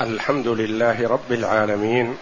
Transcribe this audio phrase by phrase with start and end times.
[0.00, 2.14] الحمد لله رب العالمين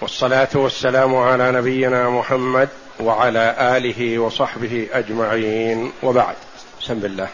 [0.00, 2.68] والصلاة والسلام على نبينا محمد
[3.00, 5.90] وعلى آله وصحبه أجمعين.
[6.02, 6.36] وبعد
[6.80, 7.28] بسم الله.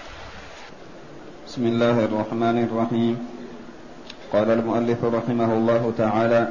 [1.47, 3.27] بسم الله الرحمن الرحيم.
[4.33, 6.49] قال المؤلف رحمه الله تعالى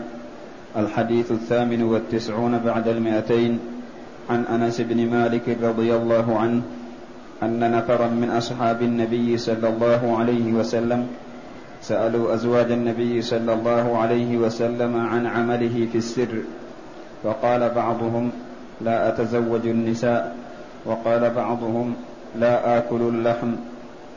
[0.75, 3.59] الحديث الثامن والتسعون بعد المئتين
[4.29, 6.61] عن أنس بن مالك رضي الله عنه
[7.43, 11.22] أن نفرا من أصحاب النبي صلى الله عليه وسلم
[11.84, 16.42] سألوا أزواج النبي صلى الله عليه وسلم عن عمله في السر
[17.23, 18.32] فقال بعضهم
[18.82, 20.36] لا أتزوج النساء
[20.86, 21.96] وقال بعضهم
[22.39, 23.51] لا آكل اللحم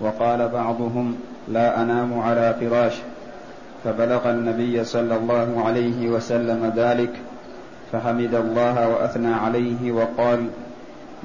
[0.00, 1.16] وقال بعضهم
[1.48, 2.94] لا أنام على فراش.
[3.86, 7.12] فبلغ النبي صلى الله عليه وسلم ذلك
[7.92, 10.46] فحمد الله وأثنى عليه وقال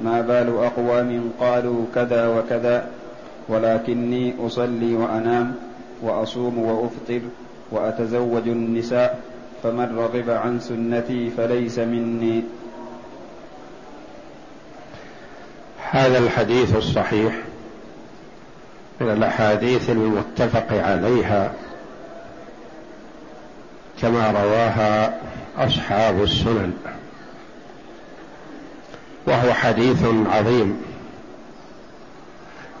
[0.04, 2.84] ما بال أقوام قالوا كذا وكذا
[3.48, 5.54] ولكني أصلي وأنام
[6.02, 7.20] وأصوم وأفطر
[7.70, 9.20] وأتزوج النساء
[9.62, 12.42] فمن رغب عن سنتي فليس مني.
[15.90, 17.34] هذا الحديث الصحيح
[19.00, 21.52] من الأحاديث المتفق عليها
[24.02, 25.18] كما رواها
[25.58, 26.72] أصحاب السنن
[29.26, 30.82] وهو حديث عظيم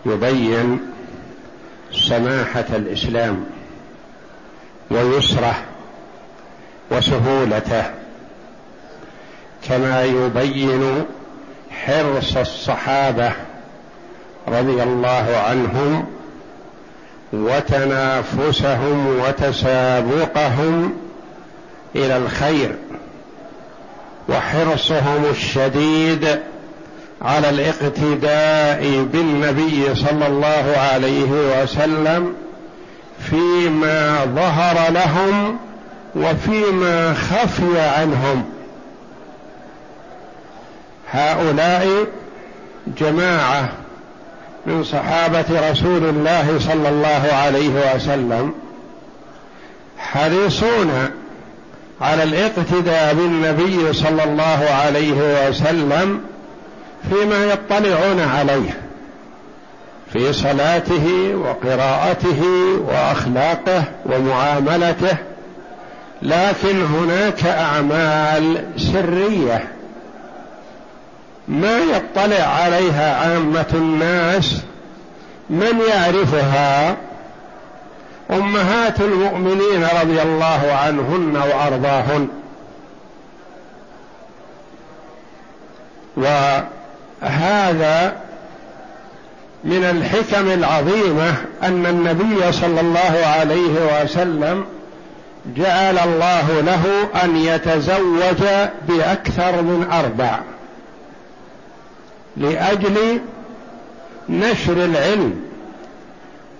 [0.06, 0.91] يبين
[1.94, 3.44] سماحة الإسلام
[4.90, 5.54] ويسره
[6.90, 7.84] وسهولته
[9.68, 11.04] كما يبين
[11.70, 13.32] حرص الصحابة
[14.48, 16.06] رضي الله عنهم
[17.32, 20.92] وتنافسهم وتسابقهم
[21.96, 22.76] إلى الخير
[24.28, 26.40] وحرصهم الشديد
[27.22, 32.34] على الاقتداء بالنبي صلى الله عليه وسلم
[33.30, 35.58] فيما ظهر لهم
[36.16, 38.44] وفيما خفي عنهم.
[41.10, 42.06] هؤلاء
[42.86, 43.68] جماعة
[44.66, 48.52] من صحابة رسول الله صلى الله عليه وسلم
[49.98, 51.10] حريصون
[52.00, 56.20] على الاقتداء بالنبي صلى الله عليه وسلم
[57.10, 58.80] فيما يطلعون عليه
[60.12, 62.42] في صلاته وقراءته
[62.88, 65.16] وأخلاقه ومعاملته
[66.22, 69.64] لكن هناك أعمال سرية
[71.48, 74.62] ما يطلع عليها عامة الناس
[75.50, 76.96] من يعرفها
[78.30, 82.28] أمهات المؤمنين رضي الله عنهن وأرضاهن.
[87.22, 88.16] وهذا
[89.64, 94.64] من الحكم العظيمة أن النبي صلى الله عليه وسلم
[95.56, 96.84] جعل الله له
[97.24, 100.38] أن يتزوج بأكثر من أربع
[102.36, 103.20] لأجل
[104.28, 105.40] نشر العلم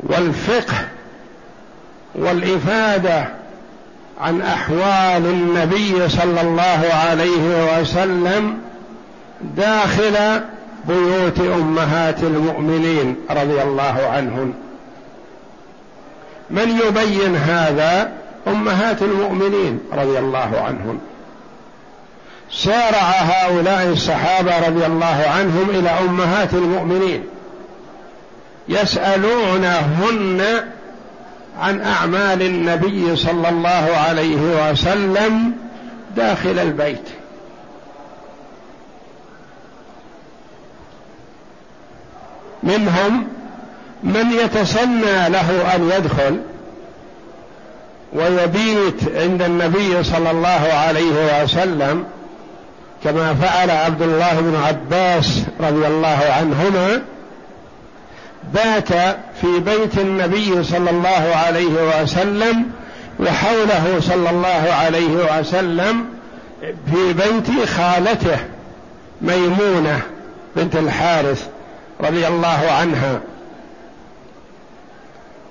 [0.00, 0.76] والفقه
[2.14, 3.28] والإفادة
[4.20, 8.58] عن أحوال النبي صلى الله عليه وسلم
[9.56, 10.40] داخل
[10.88, 14.52] بيوت أمهات المؤمنين رضي الله عنهن.
[16.50, 18.12] من يبين هذا؟
[18.46, 20.98] أمهات المؤمنين رضي الله عنهن.
[22.50, 27.24] سارع هؤلاء الصحابة رضي الله عنهم إلى أمهات المؤمنين.
[28.68, 30.42] يسألونهن
[31.60, 35.52] عن أعمال النبي صلى الله عليه وسلم
[36.16, 37.08] داخل البيت.
[42.62, 43.26] منهم
[44.02, 46.40] من يتسنى له أن يدخل
[48.12, 52.04] ويبيت عند النبي صلى الله عليه وسلم
[53.04, 57.02] كما فعل عبد الله بن عباس رضي الله عنهما
[58.54, 58.88] بات
[59.40, 62.64] في بيت النبي صلى الله عليه وسلم
[63.20, 66.04] وحوله صلى الله عليه وسلم
[66.62, 68.38] في بيت خالته
[69.22, 70.00] ميمونة
[70.56, 71.46] بنت الحارث
[72.02, 73.20] رضي الله عنها.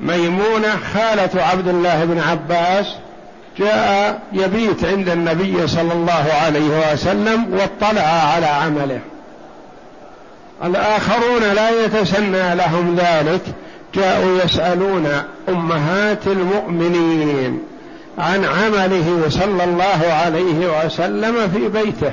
[0.01, 2.95] ميمونة خالة عبد الله بن عباس
[3.57, 8.99] جاء يبيت عند النبي صلى الله عليه وسلم واطلع على عمله.
[10.63, 13.41] الآخرون لا يتسنى لهم ذلك
[13.95, 17.61] جاءوا يسألون أمهات المؤمنين
[18.17, 22.11] عن عمله صلى الله عليه وسلم في بيته.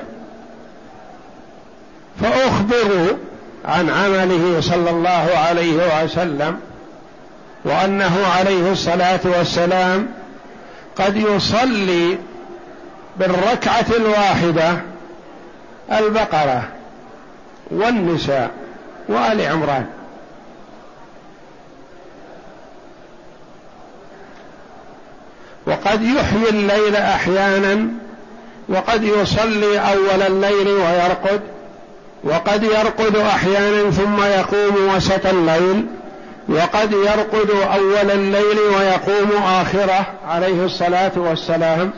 [2.22, 3.16] فأخبروا
[3.64, 6.60] عن عمله صلى الله عليه وسلم
[7.64, 10.08] وأنه عليه الصلاة والسلام
[10.96, 12.18] قد يصلي
[13.16, 14.80] بالركعة الواحدة
[15.92, 16.68] البقرة
[17.70, 18.50] والنساء
[19.08, 19.86] وآل عمران.
[25.66, 27.88] وقد يحيي الليل أحيانا
[28.68, 31.40] وقد يصلي أول الليل ويرقد.
[32.24, 35.86] وقد يرقد أحيانا ثم يقوم وسط الليل
[36.48, 41.90] وقد يرقد أول الليل ويقوم آخره عليه الصلاة والسلام.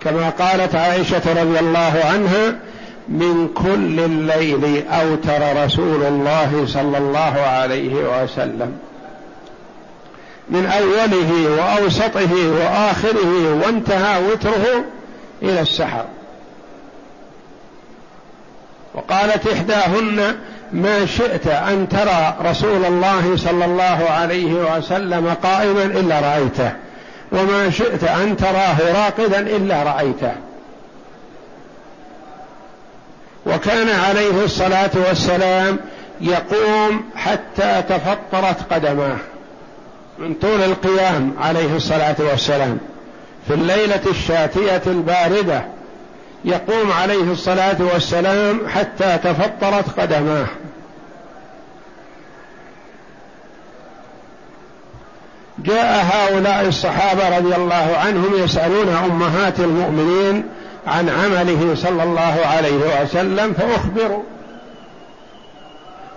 [0.00, 2.54] كما قالت عائشة رضي الله عنها
[3.08, 8.72] من كل الليل أوتر رسول الله صلى الله عليه وسلم.
[10.50, 14.84] من أوله وأوسطه وآخره وانتهى وتره
[15.42, 16.04] إلى السحر.
[18.94, 20.36] وقالت إحداهن
[20.72, 26.72] ما شئت أن ترى رسول الله صلى الله عليه وسلم قائما إلا رأيته
[27.32, 30.32] وما شئت أن تراه راقدا إلا رأيته.
[33.46, 35.78] وكان عليه الصلاة والسلام
[36.20, 39.16] يقوم حتى تفطرت قدماه
[40.18, 42.78] من طول القيام عليه الصلاة والسلام
[43.48, 45.62] في الليلة الشاتية الباردة.
[46.44, 50.46] يقوم عليه الصلاة والسلام حتى تفطرت قدماه.
[55.58, 60.44] جاء هؤلاء الصحابة رضي الله عنهم يسألون أمهات المؤمنين
[60.86, 64.22] عن عمله صلى الله عليه وسلم فأخبروا.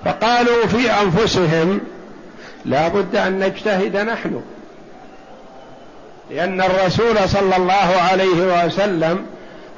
[0.06, 1.81] فقالوا في أنفسهم
[2.66, 4.42] لا بد أن نجتهد نحن
[6.31, 9.25] لأن الرسول صلى الله عليه وسلم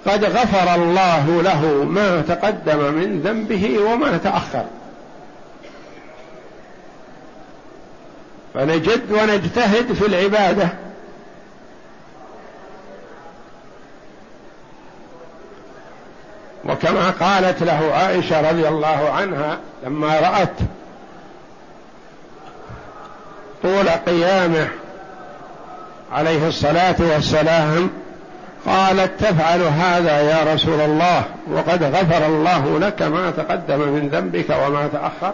[0.08, 4.66] قد غفر الله له ما تقدم من ذنبه وما تأخر.
[8.54, 10.70] فنجد ونجتهد في العبادة.
[16.66, 20.58] وكما قالت له عائشة رضي الله عنها لما رأت
[23.64, 24.68] طول قيامه
[26.12, 27.90] عليه الصلاة والسلام
[28.68, 34.88] قالت تفعل هذا يا رسول الله وقد غفر الله لك ما تقدم من ذنبك وما
[34.88, 35.34] تأخر.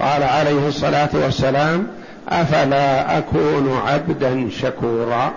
[0.00, 1.86] قال عليه الصلاة والسلام
[2.28, 5.32] أفلا أكون عبدا شكورا؟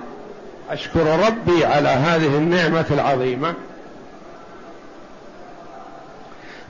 [0.71, 3.53] أشكر ربي على هذه النعمة العظيمة.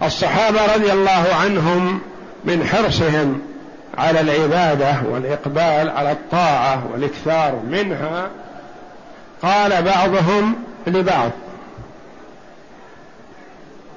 [0.03, 1.99] الصحابة رضي الله عنهم
[2.45, 3.41] من حرصهم
[3.97, 8.29] على العبادة والإقبال على الطاعة والإكثار منها
[9.45, 10.55] قال بعضهم
[10.87, 11.31] لبعض.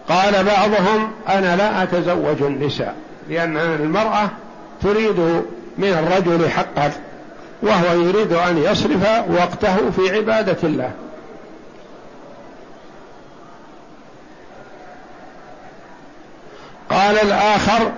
[0.09, 2.95] قال بعضهم أنا لا أتزوج النساء
[3.29, 4.31] لأن المرأة
[4.83, 5.19] تريد
[5.79, 6.93] من الرجل حقا
[7.62, 10.91] وهو يريد أن يصرف وقته في عبادة الله.
[16.91, 17.93] قال الآخر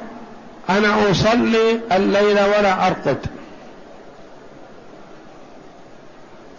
[0.70, 3.39] أنا أصلي الليل ولا أرقد.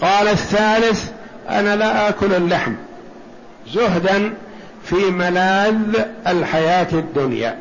[0.02, 1.12] قال الثالث
[1.50, 2.74] أنا لا آكل اللحم
[3.74, 4.34] زهدا
[4.84, 5.76] في ملاذ
[6.28, 7.58] الحياة الدنيا.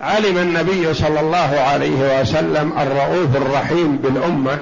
[0.00, 4.58] علم النبي صلى الله عليه وسلم الرؤوف الرحيم بالأمة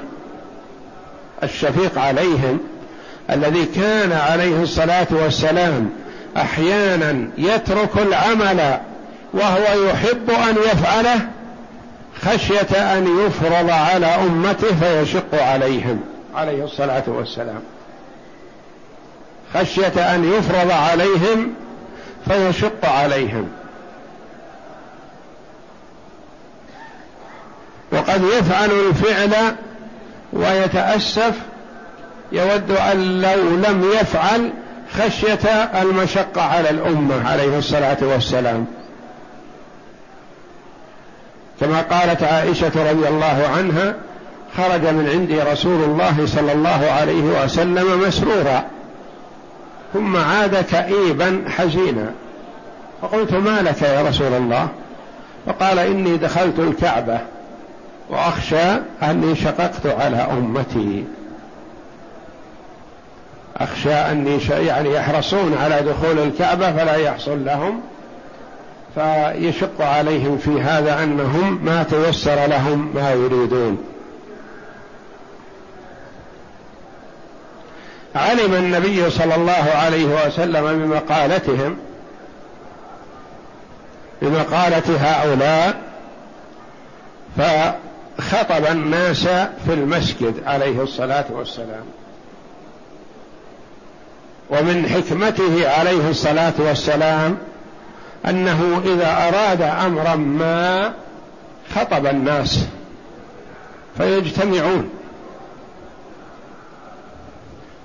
[1.43, 2.59] الشفيق عليهم
[3.31, 5.91] الذي كان عليه الصلاة والسلام
[6.37, 8.79] أحيانا يترك العمل
[9.35, 11.29] وهو يحب أن يفعله
[12.25, 16.01] خشية أن يفرض على أمته فيشق عليهم.
[16.35, 17.61] عليه الصلاة والسلام.
[19.55, 21.55] خشية أن يفرض عليهم
[22.29, 23.49] فيشق عليهم.
[27.93, 29.55] وقد يفعل الفعل
[30.33, 31.35] ويتأسف.
[32.33, 34.53] يود أن لو لم يفعل
[34.93, 35.49] خشية
[35.83, 38.80] المشقة على الأمة عليه الصلاة والسلام.
[41.61, 43.95] كما قالت عائشة رضي الله عنها
[44.57, 48.65] خرج من عندي رسول الله صلى الله عليه وسلم مسرورا
[49.93, 52.11] ثم عاد كئيبا حزينا.
[53.03, 54.69] فقلت ما لك يا رسول الله؟
[55.47, 57.19] فقال إني دخلت الكعبة
[58.11, 58.71] وأخشى
[59.03, 61.05] أني شققت على أمتي.
[63.57, 67.81] أخشى أني يعني يحرصون على دخول الكعبة فلا يحصل لهم
[68.95, 73.85] فيشق عليهم في هذا أنهم ما تيسر لهم ما يريدون.
[78.15, 81.77] علم النبي صلى الله عليه وسلم بمقالتهم
[84.23, 85.81] بمقالة هؤلاء
[87.37, 89.25] فخطب الناس
[89.67, 91.85] في المسجد عليه الصلاة والسلام.
[94.51, 97.39] ومن حكمته عليه الصلاة والسلام
[98.29, 100.93] أنه إذا أراد أمرا ما
[101.75, 102.67] خطب الناس
[103.99, 104.91] فيجتمعون.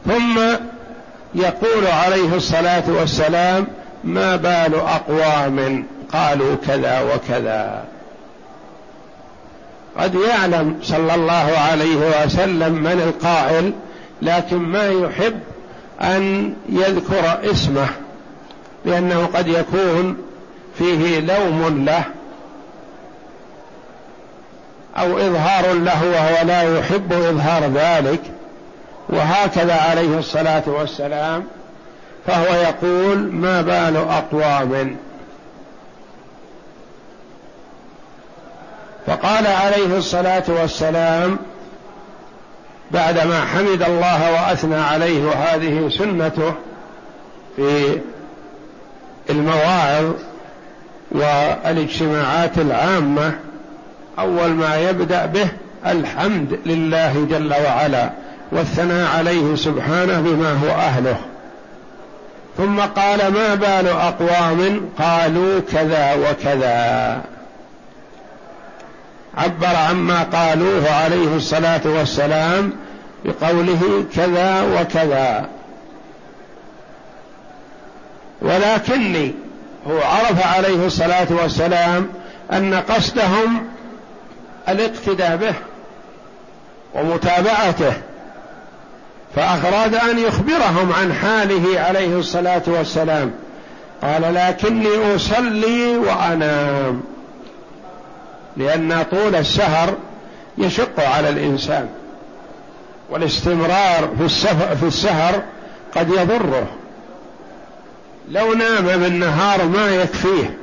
[0.06, 0.40] ثم
[1.36, 3.68] يقول عليه الصلاة والسلام
[4.04, 7.84] ما بال أقوام قالوا كذا وكذا.
[9.98, 13.74] قد يعلم صلى الله عليه وسلم من القائل
[14.22, 15.40] لكن ما يحب
[16.02, 17.88] أن يذكر اسمه.
[18.86, 20.18] لأنه قد يكون
[20.78, 22.04] فيه لوم له
[24.98, 28.22] أو إظهار له وهو لا يحب إظهار ذلك
[29.10, 31.44] وهكذا عليه الصلاة والسلام
[32.28, 34.98] فهو يقول ما بال أقوام؟
[39.08, 41.38] فقال عليه الصلاة والسلام
[42.92, 46.54] بعدما حمد الله وأثنى عليه وهذه سنته
[47.56, 48.00] في
[49.30, 50.12] المواعظ
[51.12, 53.34] والاجتماعات العامة
[54.20, 55.48] أول ما يبدأ به
[55.86, 58.10] الحمد لله جل وعلا
[58.52, 61.18] والثناء عليه سبحانه بما هو أهله.
[62.58, 67.22] ثم قال ما بال أقوام قالوا كذا وكذا.
[69.38, 72.74] عبر عما قالوه عليه الصلاة والسلام
[73.26, 75.46] بقوله كذا وكذا.
[78.42, 79.34] ولكني
[79.88, 82.08] هو عرف عليه الصلاة والسلام
[82.52, 83.68] أن قصدهم
[84.70, 85.54] الاقتداء به
[86.96, 87.94] ومتابعته
[89.36, 93.32] فأراد أن يخبرهم عن حاله عليه الصلاة والسلام.
[94.02, 97.02] قال لكني أصلي وأنام
[98.58, 99.94] لأن طول السهر
[100.58, 101.90] يشق على الإنسان
[103.10, 104.10] والاستمرار
[104.80, 105.44] في السهر
[105.96, 106.68] قد يضره.
[108.32, 110.58] لو نام بالنهار ما يكفيه.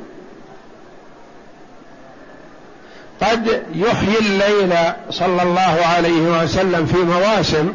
[3.22, 4.74] قد يحيي الليل
[5.10, 7.72] صلى الله عليه وسلم في مواسم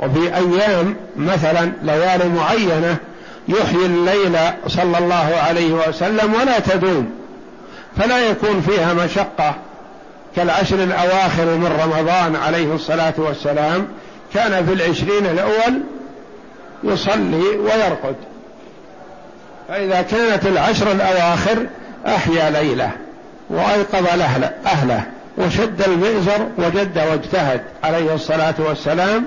[0.00, 2.96] وفي أيام مثلا ليالي معينة
[3.48, 4.36] يحيي الليل
[4.66, 7.10] صلى الله عليه وسلم ولا تدوم
[7.96, 9.54] فلا يكون فيها مشقة.
[10.36, 13.88] كالعشر الأواخر من رمضان عليه الصلاة والسلام
[14.34, 15.80] كان في العشرين الأول
[16.84, 18.16] يصلي ويرقد.
[19.68, 21.66] فإذا كانت العشر الأواخر
[22.06, 22.90] أحيا ليلة
[23.50, 25.02] وأيقظ اهله, أهله
[25.38, 29.24] وشد المئزر وجد واجتهد عليه الصلاة والسلام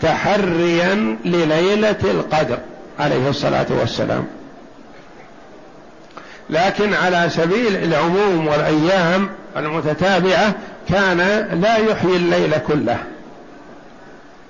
[0.00, 2.58] تحريا لليلة القدر
[2.98, 4.26] عليه الصلاة والسلام.
[6.50, 10.54] لكن على سبيل العموم والأيام المتتابعة
[10.88, 11.18] كان
[11.62, 12.98] لا يحيي الليل كله.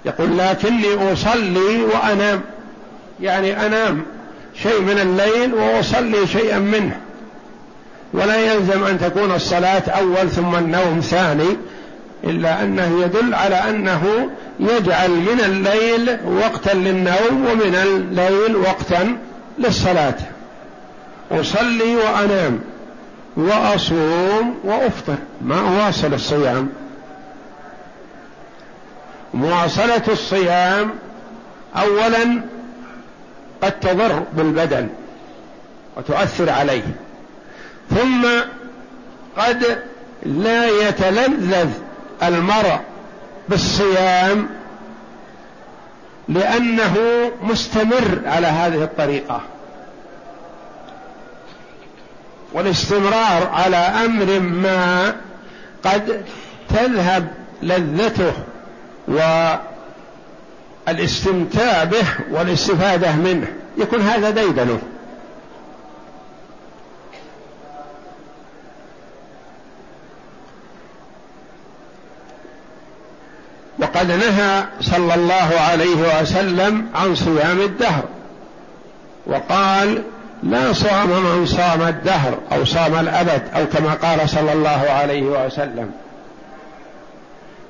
[0.08, 2.40] يقول لكني أصلي وأنام.
[3.20, 4.02] يعني أنام
[4.62, 7.00] شيء من الليل وأصلي شيئا منه.
[8.12, 11.56] ولا يلزم أن تكون الصلاة أول ثم النوم ثاني
[12.24, 19.16] إلا أنه يدل على أنه يجعل من الليل وقتا للنوم ومن الليل وقتا
[19.58, 20.16] للصلاة.
[21.30, 22.60] أصلي وأنام
[23.36, 26.68] وأصوم وأفطر ما اواصل الصيام.
[29.34, 30.90] مواصلة الصيام
[31.76, 32.42] اولا
[33.62, 34.88] قد تضر بالبدن
[35.96, 36.82] وتؤثر عليه
[37.90, 38.26] ثم
[39.36, 39.78] قد
[40.22, 41.68] لا يتلذذ
[42.22, 42.78] المرء
[43.48, 44.48] بالصيام
[46.28, 46.96] لأنه
[47.42, 49.40] مستمر على هذه الطريقة.
[52.52, 55.16] والاستمرار على أمر ما
[55.84, 56.22] قد
[56.68, 57.28] تذهب
[57.62, 58.32] لذته
[60.86, 63.46] والاستمتاع به والاستفادة منه.
[63.78, 64.78] يكون هذا ديدنه.
[73.78, 78.04] وقد نهى صلى الله عليه وسلم عن صيام الدهر.
[79.26, 80.02] وقال
[80.42, 85.92] لا صام من صام الدهر أو صام الأبد أو كما قال صلى الله عليه وسلم.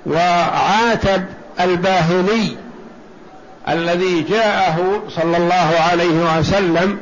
[0.08, 1.24] وعاتب
[1.60, 2.56] الباهلي
[3.68, 6.98] الذي جاءه صلى الله عليه وسلم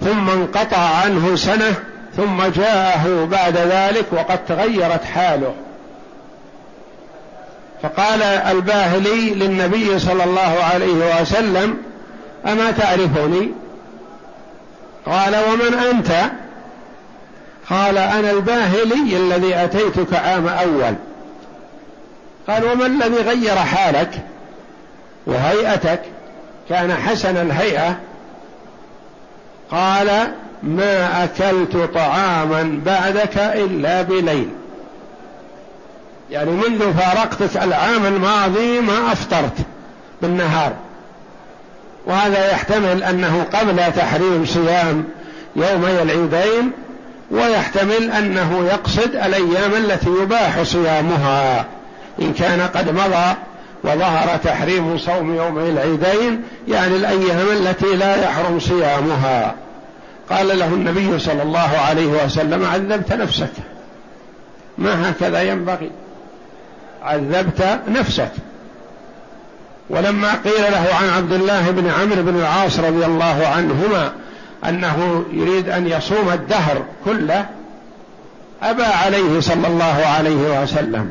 [0.00, 1.74] ثم انقطع عنه سنة
[2.16, 5.54] ثم جاءه بعد ذلك وقد تغيرت حاله.
[7.82, 11.76] فقال الباهلي للنبي صلى الله عليه وسلم
[12.46, 13.50] أما تعرفني؟
[15.06, 16.12] قال ومن أنت؟
[17.70, 20.94] قال أنا الباهلي الذي أتيتك عام أول.
[22.50, 24.10] قال وما الذي غير حالك
[25.26, 26.00] وهيئتك؟
[26.68, 27.96] كان حسن الهيئة.
[29.70, 30.08] قال
[30.62, 34.48] ما أكلت طعاما بعدك إلا بليل.
[36.30, 39.58] يعني منذ فارقتك العام الماضي ما أفطرت
[40.22, 40.72] بالنهار.
[42.06, 45.04] وهذا يحتمل أنه قبل تحريم صيام
[45.56, 46.70] يومي العيدين
[47.30, 51.66] ويحتمل أنه يقصد الأيام التي يباح صيامها.
[52.20, 53.34] إن كان قد مضى
[53.84, 59.54] وظهر تحريم صوم يومي العيدين يعني الأيام التي لا يحرم صيامها.
[60.30, 63.52] قال له النبي صلى الله عليه وسلم عذبت نفسك.
[64.78, 65.90] ما هكذا ينبغي؟
[67.02, 68.30] عذبت نفسك.
[69.90, 74.12] ولما قيل له عن عبد الله بن عمرو بن العاص رضي الله عنهما
[74.68, 77.46] أنه يريد أن يصوم الدهر كله
[78.62, 81.10] أبى عليه صلى الله عليه وسلم.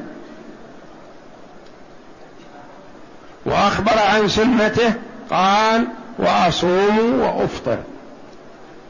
[3.49, 4.93] وأخبر عن سنته
[5.29, 5.87] قال
[6.19, 7.77] وأصوم وأفطر.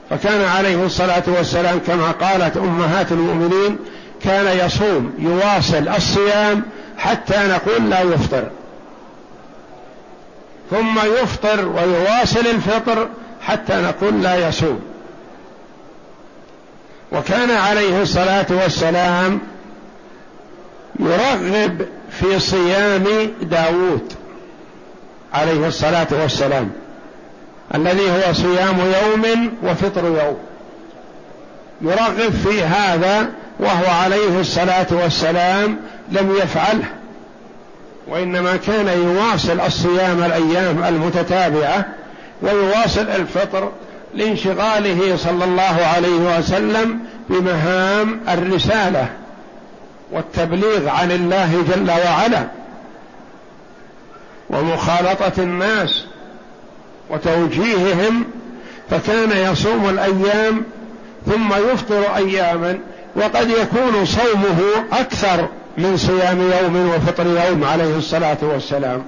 [0.09, 3.77] فكان عليه الصلاة والسلام كما قالت أمهات المؤمنين
[4.23, 6.63] كان يصوم يواصل الصيام
[6.97, 8.49] حتى نقول لا يفطر.
[10.71, 13.07] ثم يفطر ويواصل الفطر
[13.41, 14.79] حتى نقول لا يصوم.
[17.11, 19.39] وكان عليه الصلاة والسلام
[20.99, 23.03] يرغب في صيام
[23.41, 24.13] داود
[25.33, 26.69] عليه الصلاة والسلام
[27.75, 30.38] الذي هو صيام يوم وفطر يوم.
[31.81, 35.77] يرغب في هذا وهو عليه الصلاة والسلام
[36.12, 36.86] لم يفعله
[38.07, 41.86] وإنما كان يواصل الصيام الأيام المتتابعة
[42.41, 43.71] ويواصل الفطر
[44.15, 49.07] لانشغاله صلى الله عليه وسلم بمهام الرسالة
[50.12, 52.58] والتبليغ عن الله جل وعلا.
[54.49, 56.03] ومخالطة الناس
[57.09, 58.25] وتوجيههم
[58.89, 60.63] فكان يصوم الأيام
[61.25, 62.79] ثم يفطر أياما
[63.15, 64.59] وقد يكون صومه
[64.91, 69.03] أكثر من صيام يوم وفطر يوم عليه الصلاة والسلام.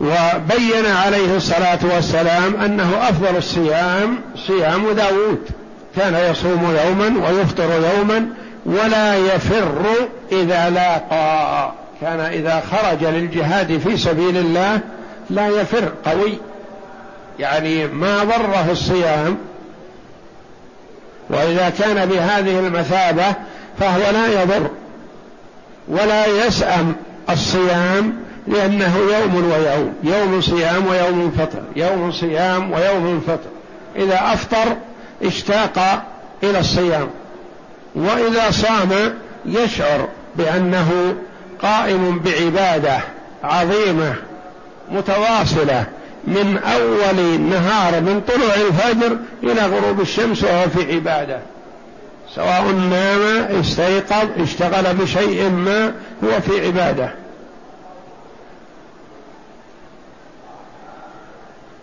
[0.00, 5.48] وبين عليه الصلاة والسلام أنه أفضل الصيام صيام داود.
[5.96, 8.28] كان يصوم يوما ويفطر يوما
[8.66, 9.84] ولا يفر
[10.32, 11.72] إذا لاقى.
[12.00, 14.80] كان إذا خرج للجهاد في سبيل الله
[15.30, 16.38] لا يفر قوي.
[17.38, 19.36] يعني ما ضره الصيام.
[21.30, 23.34] وإذا كان بهذه المثابة
[23.78, 24.70] فهو لا يضر
[25.88, 26.94] ولا يسأم
[27.30, 33.50] الصيام لأنه يوم ويوم يوم صيام ويوم فطر يوم صيام ويوم فطر.
[33.96, 34.76] إذا أفطر
[35.22, 36.04] اشتاق
[36.42, 37.08] إلى الصيام.
[37.94, 39.14] وإذا صام
[39.46, 41.14] يشعر بأنه
[41.62, 43.00] قائم بعبادة
[43.44, 44.14] عظيمة
[44.90, 45.84] متواصلة
[46.24, 51.38] من أول النهار من طلوع الفجر إلى غروب الشمس وهو في عبادة.
[52.34, 53.20] سواء نام
[53.60, 55.92] استيقظ اشتغل بشيء ما
[56.24, 57.10] هو في عبادة.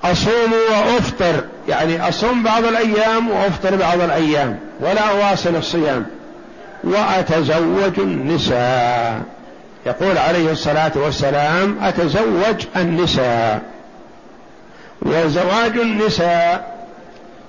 [0.03, 4.59] أصوم وأفطر يعني أصوم بعض الأيام وأفطر بعض الأيام.
[4.79, 6.05] ولا أواصل الصيام
[6.83, 9.21] وأتزوج النساء.
[9.85, 13.61] يقول عليه الصلاة والسلام أتزوج النساء.
[15.01, 16.79] وزواج النساء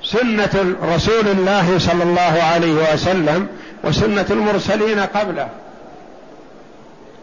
[0.04, 3.46] سنة رسول الله صلى الله عليه وسلم
[3.84, 5.48] وسنة المرسلين قبله.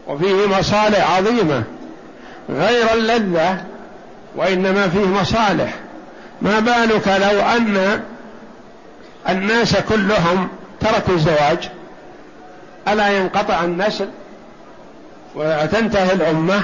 [0.07, 1.63] وفيه مصالح عظيمة
[2.49, 3.63] غير اللذة
[4.35, 5.73] وإنما فيه مصالح.
[6.41, 8.01] ما بالك لو أن
[9.29, 10.47] الناس كلهم
[10.79, 11.69] تركوا الزواج
[12.87, 14.09] ألا ينقطع النسل؟
[15.35, 16.63] وتنتهي الأمة.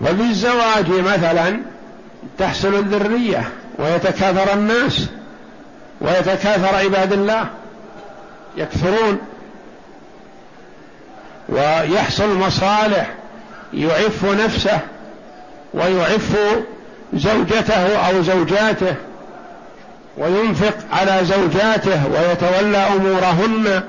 [0.00, 1.60] وبالزواج مثلا
[2.38, 5.06] تحصل الذرية ويتكاثر الناس
[6.00, 7.46] ويتكاثر عباد الله
[8.56, 9.18] يكثرون.
[11.48, 13.14] ويحصل مصالح
[13.74, 14.78] يعف نفسه
[15.74, 16.36] ويعف
[17.14, 18.94] زوجته أو زوجاته.
[20.18, 23.82] وينفق على زوجاته ويتولى أمورهن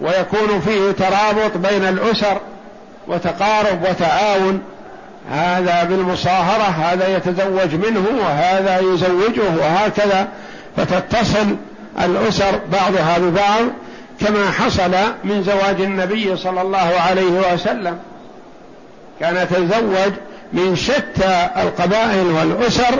[0.00, 2.40] ويكون فيه ترابط بين الأسر
[3.08, 4.62] وتقارب وتعاون.
[5.32, 10.28] هذا بالمصاهرة هذا يتزوج منه وهذا يزوجه وهكذا.
[10.76, 11.56] فتتصل
[12.04, 13.62] الأسر بعضها ببعض
[14.20, 14.90] كما حصل
[15.24, 17.98] من زواج النبي صلى الله عليه وسلم.
[19.20, 20.12] كان يتزوج
[20.52, 22.94] من شتى القبائل والأسر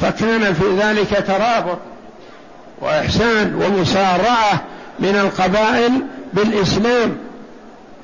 [0.00, 1.78] فكان في ذلك ترابط
[2.80, 4.62] وإحسان ومسارعة
[4.98, 5.92] من القبائل
[6.32, 7.16] بالإسلام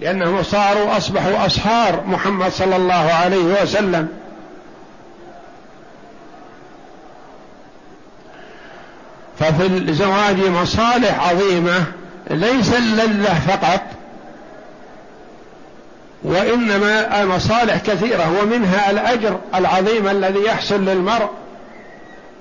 [0.00, 4.08] لأنهم صاروا أصبحوا اصهار محمد صلى الله عليه وسلم.
[9.38, 11.84] ففي الزواج مصالح عظيمة
[12.30, 13.80] ليس اللذة فقط
[16.22, 21.30] وإنما المصالح كثيرة ومنها الأجر العظيم الذي يحصل للمرء.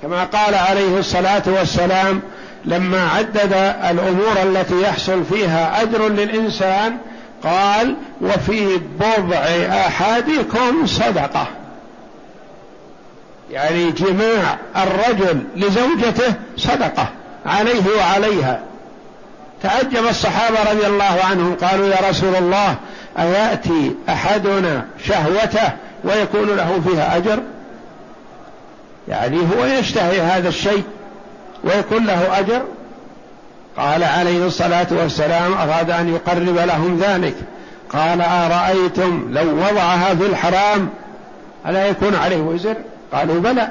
[0.02, 2.22] كما قال عليه الصلاة والسلام
[2.66, 3.54] لما عدد
[3.90, 6.98] الأمور التي يحصل فيها أجر للإنسان
[7.44, 9.38] قال وفي بضع
[9.70, 11.48] احدكم صدقة.
[13.52, 17.10] يعني جماع الرجل لزوجته صدقة
[17.46, 18.60] عليه وعليها.
[19.64, 22.76] تعجب الصحابة رضي الله عنهم قالوا يا رسول الله
[23.20, 25.72] أيأتي أحدنا شهوته
[26.04, 27.40] ويكون له فيها أجر؟
[29.08, 30.84] يعني هو يشتهي هذا الشيء
[31.64, 32.62] ويكون له أجر.
[33.78, 37.36] قال عليه الصلاة والسلام أراد أن يقرب لهم ذلك.
[37.90, 40.90] قال أرأيتم لو وضعها في الحرام
[41.68, 42.76] ألا يكون عليه وزر؟
[43.12, 43.68] قالوا بلى.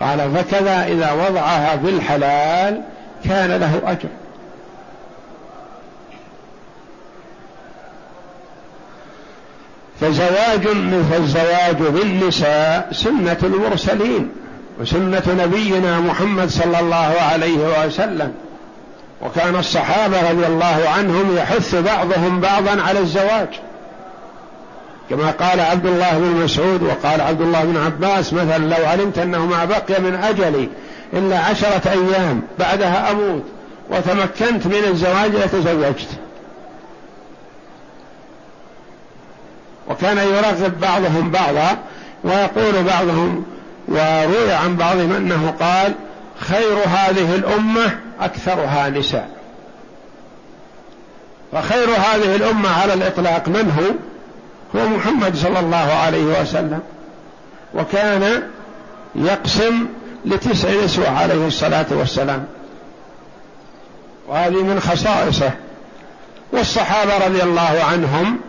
[0.00, 2.82] قال فكذا إذا وضعها في الحلال
[3.24, 4.08] كان له أجر.
[10.00, 14.28] فزواج مثل الزواج بالنساء سنة المرسلين
[14.80, 18.32] وسنة نبينا محمد صلى الله عليه وسلم.
[19.22, 23.48] وكان الصحابة رضي الله عنهم يحث بعضهم بعضا على الزواج.
[25.10, 29.46] كما قال عبد الله بن مسعود وقال عبد الله بن عباس مثلا لو علمت أنه
[29.46, 30.68] ما بقي من أجلي
[31.12, 33.42] إلا عشرة أيام بعدها أموت
[33.90, 36.08] وتمكنت من الزواج لتزوجت.
[39.90, 41.78] وكان يرغب بعضهم بعضا
[42.24, 43.44] ويقول بعضهم
[43.88, 45.94] وروي عن بعضهم انه قال
[46.38, 49.30] خير هذه الامه اكثرها نساء.
[51.52, 56.80] فخير هذه الامه على الاطلاق من هو؟ هو محمد صلى الله عليه وسلم.
[57.74, 58.42] وكان
[59.14, 59.86] يقسم
[60.24, 62.44] لتسع نسوة عليه الصلاة والسلام.
[64.28, 65.50] وهذه من خصائصه.
[66.52, 68.40] والصحابة رضي الله عنهم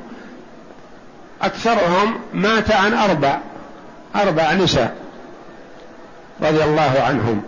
[1.42, 3.38] أكثرهم مات عن أربع
[4.16, 4.96] أربع نساء
[6.42, 7.42] رضي الله عنهم.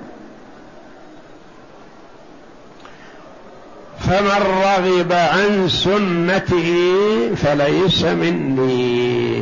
[3.99, 6.89] فمن رغب عن سنته
[7.36, 9.39] فليس مني.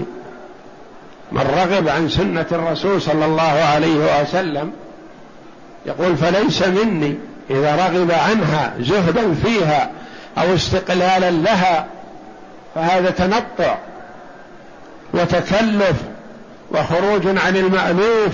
[1.32, 4.72] من رغب عن سنة الرسول صلى الله عليه وسلم
[5.86, 7.16] يقول فليس مني.
[7.50, 9.90] إذا رغب عنها زهدا فيها
[10.38, 11.88] أو استقلالا لها
[12.76, 13.78] فهذا تنطع.
[15.14, 15.96] وتكلف
[16.72, 18.34] وخروج عن المألوف.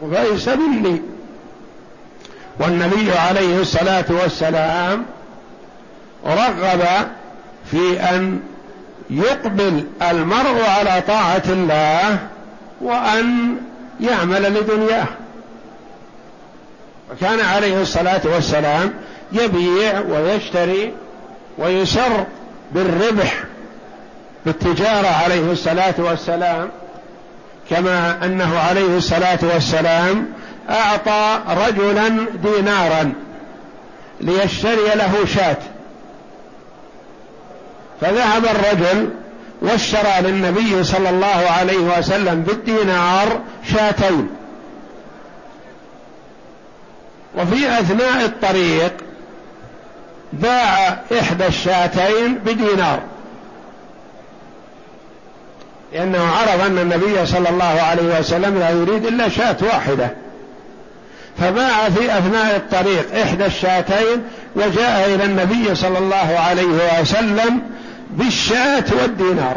[0.00, 1.02] فليس مني.
[2.60, 5.04] والنبي عليه الصلاة والسلام
[6.26, 6.82] رغب
[7.70, 8.40] في أن
[9.10, 12.18] يقبل المرء على طاعة الله
[12.80, 13.56] وأن
[14.00, 15.06] يعمل لدنياه.
[17.10, 18.94] وكان عليه الصلاة والسلام
[19.32, 20.92] يبيع ويشتري
[21.58, 22.26] ويسر
[22.72, 23.44] بالربح
[24.46, 26.68] بالتجارة عليه الصلاة والسلام
[27.70, 30.26] كما أنه عليه الصلاة والسلام
[30.70, 33.12] أعطى رجلا دينارا
[34.20, 35.56] ليشتري له شاة.
[38.00, 39.10] فذهب الرجل
[39.62, 43.40] واشترى للنبي صلى الله عليه وسلم بالدينار
[43.72, 44.30] شاتين.
[47.38, 48.92] وفي أثناء الطريق
[50.32, 53.00] باع إحدى الشاتين بدينار.
[55.92, 60.10] لأنه عرف أن النبي صلى الله عليه وسلم لا يريد إلا شاة واحدة.
[61.38, 64.22] فباع في أثناء الطريق إحدى الشاتين
[64.56, 67.62] وجاء إلى النبي صلى الله عليه وسلم
[68.10, 69.56] بالشاة والدينار.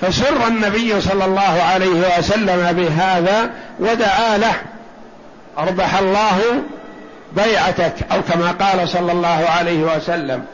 [0.00, 4.54] فسر النبي صلى الله عليه وسلم بهذا ودعا له
[5.58, 6.40] أربح الله
[7.36, 10.44] بيعتك أو كما قال صلى الله عليه وسلم.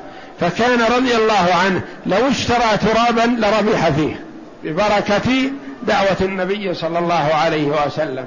[0.40, 4.24] فكان رضي الله عنه لو اشترى ترابا لربح فيه.
[4.64, 5.50] ببركة
[5.86, 8.26] دعوة النبي صلى الله عليه وسلم.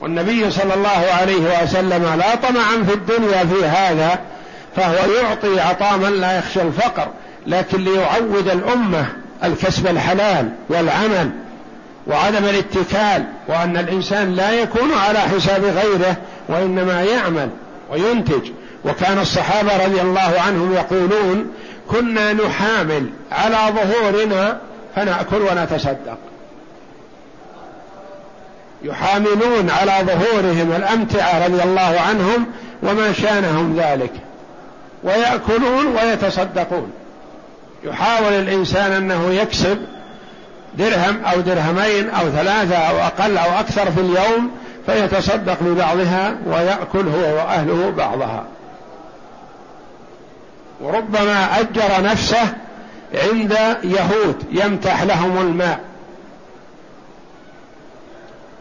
[0.00, 4.18] والنبي صلى الله عليه وسلم لا طمعا في الدنيا في هذا
[4.76, 7.08] فهو يعطي عطاء من لا يخشى الفقر
[7.46, 9.06] لكن ليعود الأمة
[9.44, 11.30] الكسب الحلال والعمل
[12.06, 16.16] وعدم الاتكال وأن الإنسان لا يكون على حساب غيره
[16.48, 17.48] وإنما يعمل
[17.90, 18.50] وينتج.
[18.84, 21.52] وكان الصحابة رضي الله عنهم يقولون
[21.90, 24.60] كنا نحامل على ظهورنا
[24.96, 26.18] فنأكل ونتصدق.
[28.82, 32.46] يحاملون على ظهورهم الأمتعة رضي الله عنهم
[32.82, 34.12] وما شانهم ذلك.
[35.04, 36.92] ويأكلون ويتصدقون.
[37.84, 39.78] يحاول الإنسان أنه يكسب
[40.78, 44.50] درهم أو درهمين أو ثلاثة أو أقل أو أكثر في اليوم
[44.86, 48.44] فيتصدق ببعضها ويأكل هو وأهله بعضها.
[50.80, 52.54] وربما أجر نفسه
[53.14, 55.80] عند يهود يمتح لهم الماء.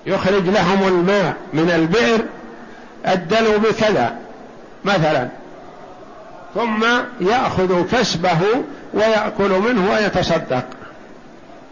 [0.05, 2.25] يخرج لهم الماء من البئر
[3.08, 4.15] الدلو بكذا
[4.86, 5.27] مثلا.
[6.55, 6.86] ثم
[7.21, 8.39] يأخذ كسبه
[8.93, 10.63] ويأكل منه ويتصدق.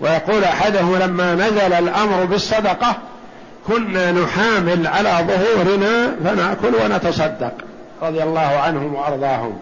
[0.01, 2.97] ويقول أحدهم لما نزل الأمر بالصدقة
[3.67, 7.53] كنا نحامل على ظهورنا فنأكل ونتصدق
[8.01, 9.59] رضي الله عنهم وأرضاهم.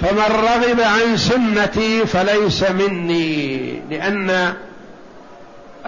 [0.00, 4.54] فمن رغب عن سنتي فليس مني لأن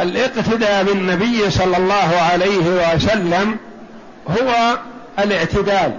[0.00, 3.56] الاقتداء بالنبي صلى الله عليه وسلم
[4.28, 4.78] هو
[5.18, 5.92] الاعتدال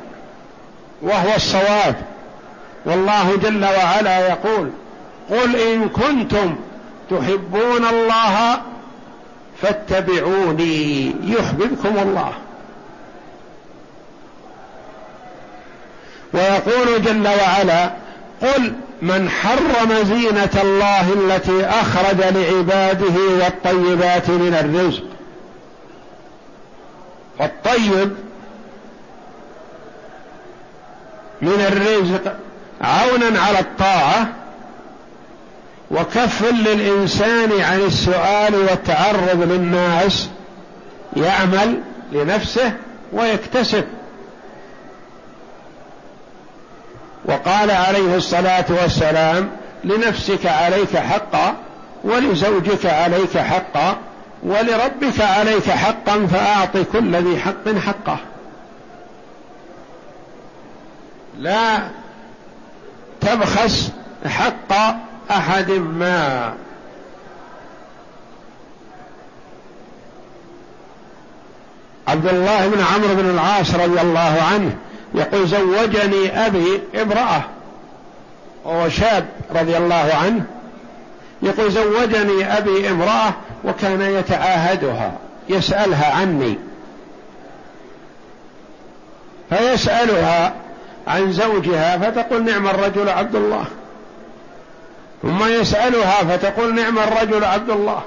[1.01, 1.95] وهو الصواب.
[2.85, 4.69] والله جل وعلا يقول
[5.29, 6.55] قل إن كنتم
[7.09, 8.61] تحبون الله
[9.61, 12.33] فاتبعوني يحببكم الله.
[16.33, 17.91] ويقول جل وعلا
[18.41, 25.03] قل من حرم زينة الله التي أخرج لعباده والطيبات من الرزق.
[27.39, 28.11] والطيب
[31.41, 32.35] من الرزق
[32.81, 34.27] عونا على الطاعة
[35.91, 40.29] وكف للإنسان عن السؤال والتعرض للناس
[41.17, 41.79] يعمل
[42.11, 42.73] لنفسه
[43.13, 43.83] ويكتسب.
[47.25, 49.49] وقال عليه الصلاة والسلام
[49.83, 51.55] لنفسك عليك حقا
[52.03, 53.97] ولزوجك عليك حقا
[54.43, 58.17] ولربك عليك حقا فأعط كل ذي حق حقه.
[61.37, 61.79] لا
[63.21, 63.91] تبخس
[64.25, 64.73] حق
[65.31, 66.53] أحد ما.
[72.07, 74.75] عبد الله بن عمرو بن العاص رضي الله عنه
[75.15, 77.41] يقول زوجني أبي امرأة
[78.65, 80.45] وهو شاب رضي الله عنه.
[81.41, 85.11] يقول زوجني أبي امرأة وكان يتعاهدها
[85.49, 86.57] يسألها عني.
[89.49, 90.53] فيسألها
[91.07, 93.65] عن زوجها فتقول نعم الرجل عبد الله.
[95.21, 98.01] ثم يسألها فتقول نعم الرجل عبد الله.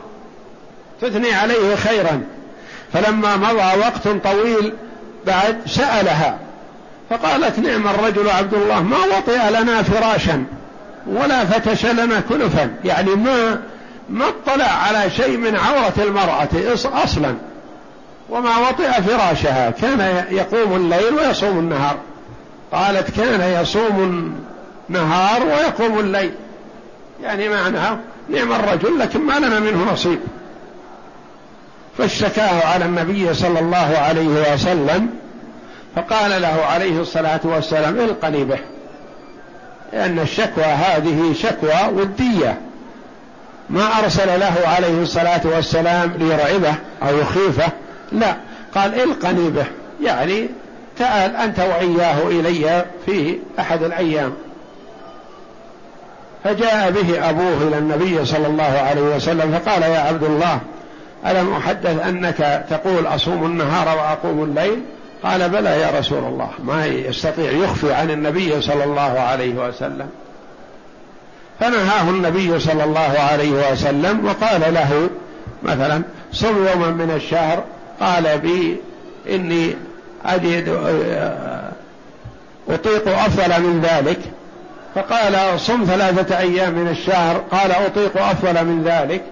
[1.01, 2.23] تثني عليه خيرا.
[2.93, 4.73] فلما مضى وقت طويل
[5.27, 6.39] بعد سألها.
[7.11, 10.45] فقالت نعم الرجل عبد الله ما وطئ لنا فراشا
[11.07, 13.61] ولا فتش لنا كنفا يعني ما
[14.11, 16.49] ما اطلع على شيء من عورة المرأة
[17.05, 17.35] أصلا.
[18.31, 21.97] وما وطئ فراشها كان يقوم الليل ويصوم النهار.
[22.73, 24.35] قالت كان يصوم
[24.91, 26.35] النهار ويقوم الليل.
[27.23, 30.21] يعني معناه نعم الرجل لكن ما لنا منه نصيب.
[31.99, 35.11] فاشتكاه على النبي صلى الله عليه وسلم
[35.97, 38.59] فقال له عليه الصلاة والسلام القني به
[39.93, 42.59] لأن الشكوى هذه شكوى ودية.
[43.71, 47.73] ما أرسل له عليه الصلاة والسلام ليرعبه أو يخيفه
[48.13, 48.37] لا.
[48.75, 49.67] قال القني به
[50.03, 50.49] يعني
[50.99, 54.33] تعال أنت وإياه إلي في أحد الأيام.
[56.45, 60.61] فجاء به أبوه إلى النبي صلى الله عليه وسلم فقال يا عبد الله
[61.27, 64.83] ألم أحدث أنك تقول أصوم النهار وأقوم الليل؟
[65.25, 70.09] قال بلى يا رسول الله ما يستطيع يخفي عن النبي صلى الله عليه وسلم.
[71.61, 75.11] فنهاه النبي صلى الله عليه وسلم وقال له
[75.63, 77.65] مثلا صم يوما من الشهر
[78.01, 78.77] قال بي
[79.29, 79.77] إني
[80.25, 80.69] أجد
[82.69, 84.19] أطيق أفضل من ذلك.
[84.95, 89.23] فقال صم ثلاثة أيام من الشهر قال أطيق أفضل من ذلك.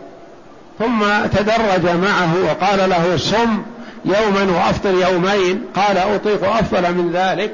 [0.79, 3.63] ثم تدرج معه وقال له صم
[4.05, 7.53] يوما وافطر يومين قال أطيق أفضل من ذلك.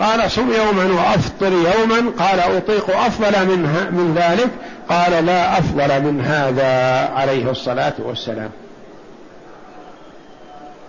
[0.00, 4.50] قال صم يوما وافطر يوما قال أطيق أفضل من من ذلك.
[4.88, 6.72] قال لا أفضل من هذا
[7.14, 8.50] عليه الصلاة والسلام.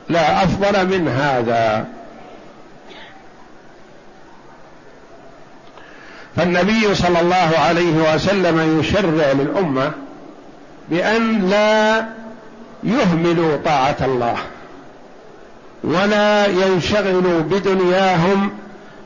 [0.10, 1.86] لا أفضل من هذا.
[6.36, 9.92] فالنبي صلى الله عليه وسلم يشرع للأمة
[10.90, 12.06] بأن لا
[12.84, 14.38] يهملوا طاعة الله.
[15.86, 18.52] ولا ينشغلوا بدنياهم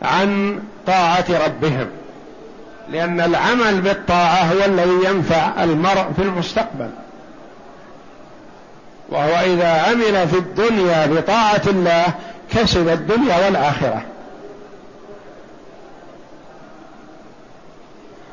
[0.02, 1.88] عن طاعة ربهم
[2.92, 6.90] لأن العمل بالطاعة هو الذي ينفع المرء في المستقبل.
[9.10, 12.06] وهو إذا عمل في الدنيا بطاعة الله
[12.52, 14.02] كسب الدنيا والآخرة.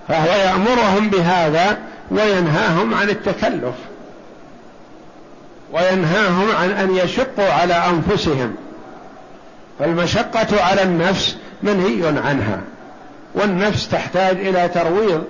[0.09, 1.79] فهو يأمرهم بهذا
[2.11, 3.75] وينهاهم عن التكلف.
[5.77, 8.55] وينهاهم عن أن يشقوا على أنفسهم.
[9.79, 12.61] فالمشقة على النفس منهي عنها
[13.35, 15.25] والنفس تحتاج إلى ترويض.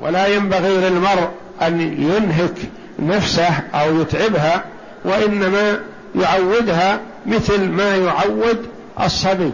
[0.00, 1.28] ولا ينبغي للمرء
[1.62, 2.54] أن ينهك
[2.98, 4.64] نفسه أو يتعبها
[5.04, 5.80] وإنما
[6.14, 8.66] يعودها مثل ما يعود
[9.00, 9.52] الصبي.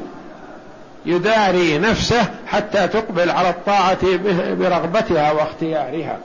[1.06, 3.98] يداري نفسه حتى تقبل على الطاعة
[4.54, 6.18] برغبتها واختيارها.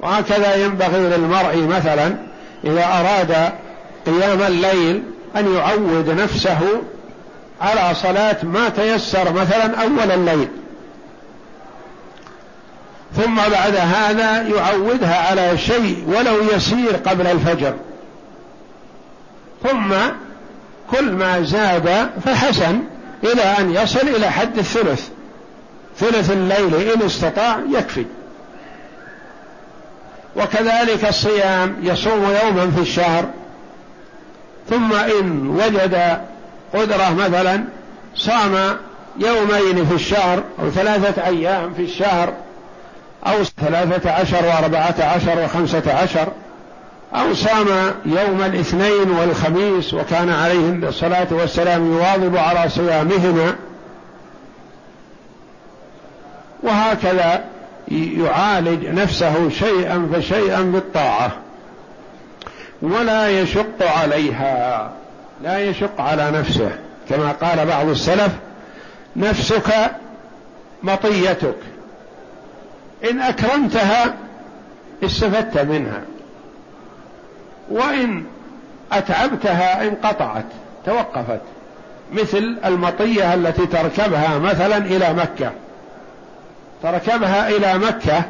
[0.00, 2.16] وهكذا ينبغي للمرء مثلا
[2.64, 3.52] إذا أراد
[4.06, 5.02] قيام الليل
[5.36, 6.60] أن يعود نفسه
[7.60, 10.48] على صلاة ما تيسر مثلا أول الليل.
[13.16, 17.74] ثم بعد هذا يعودها على شيء ولو يسير قبل الفجر.
[19.62, 19.94] ثم
[20.90, 22.80] كل ما زاد فحسن
[23.24, 25.08] إلى أن يصل إلى حد الثلث.
[25.98, 28.04] ثلث الليل إن استطاع يكفي.
[30.36, 33.24] وكذلك الصيام يصوم يوما في الشهر.
[34.70, 36.18] ثم إن وجد
[36.74, 37.64] قدرة مثلا
[38.14, 38.76] صام
[39.18, 42.32] يومين في الشهر أو ثلاثة أيام في الشهر
[43.26, 46.28] أو ثلاثة عشر وأربعة عشر وخمسة عشر
[47.14, 47.66] أو صام
[48.06, 53.56] يوم الاثنين والخميس وكان عليه الصلاة والسلام يواظب على صيامهما.
[56.62, 57.44] وهكذا
[57.88, 61.32] يعالج نفسه شيئا فشيئا بالطاعة.
[62.82, 64.90] ولا يشق عليها.
[65.42, 66.70] لا يشق على نفسه.
[67.08, 68.32] كما قال بعض السلف
[69.16, 69.90] نفسك
[70.82, 71.56] مطيتك.
[73.10, 74.14] إن أكرمتها
[75.04, 76.02] استفدت منها.
[77.70, 78.24] وإن
[78.92, 80.46] أتعبتها انقطعت
[80.86, 81.40] توقفت.
[82.12, 85.52] مثل المطية التي تركبها مثلا إلى مكة.
[86.82, 88.22] تركبها إلى مكة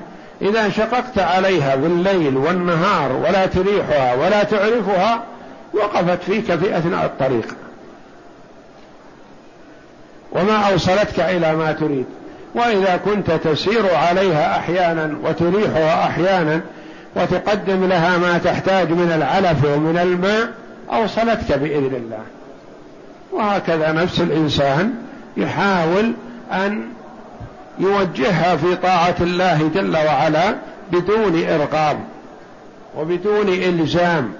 [0.42, 5.22] إذا شققت عليها بالليل والنهار ولا تريحها ولا تعرفها
[5.74, 7.54] وقفت فيك في أثناء الطريق.
[10.32, 12.06] وما أوصلتك إلى ما تريد.
[12.54, 16.60] وإذا كنت تسير عليها أحيانا وتريحها أحيانا
[17.16, 20.48] وتقدم لها ما تحتاج من العلف ومن الماء
[20.92, 22.22] أوصلتك بإذن الله.
[23.32, 24.94] وهكذا نفس الإنسان
[25.36, 26.12] يحاول
[26.52, 26.95] أن
[27.78, 30.56] يوجهها في طاعة الله جل وعلا
[30.92, 32.04] بدون إرغام
[32.96, 34.32] وبدون إلزام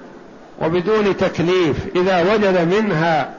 [0.63, 1.77] وبدون تكليف.
[1.97, 3.31] إذا وجد منها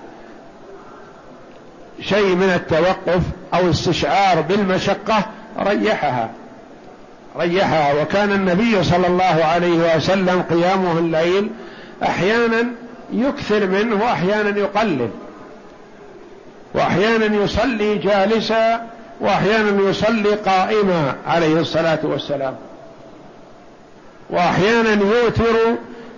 [2.01, 3.21] شيء من التوقف
[3.53, 5.25] أو استشعار بالمشقة
[5.59, 6.29] ريحها
[7.39, 8.01] ريحها.
[8.01, 11.49] وكان النبي صلى الله عليه وسلم قيامه الليل
[12.03, 12.67] أحيانا
[13.13, 15.09] يكثر منه وأحيانا يقلل
[16.73, 18.87] وأحيانا يصلي جالسا
[19.19, 22.55] وأحيانا يصلي قائما عليه الصلاة والسلام.
[24.29, 25.55] وأحيانا يوتر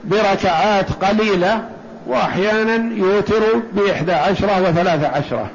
[0.04, 1.62] بركعات قليلة
[2.08, 3.42] وأحيانا يوتر
[3.74, 5.48] بإحدى عشرة وثلاث عشرة.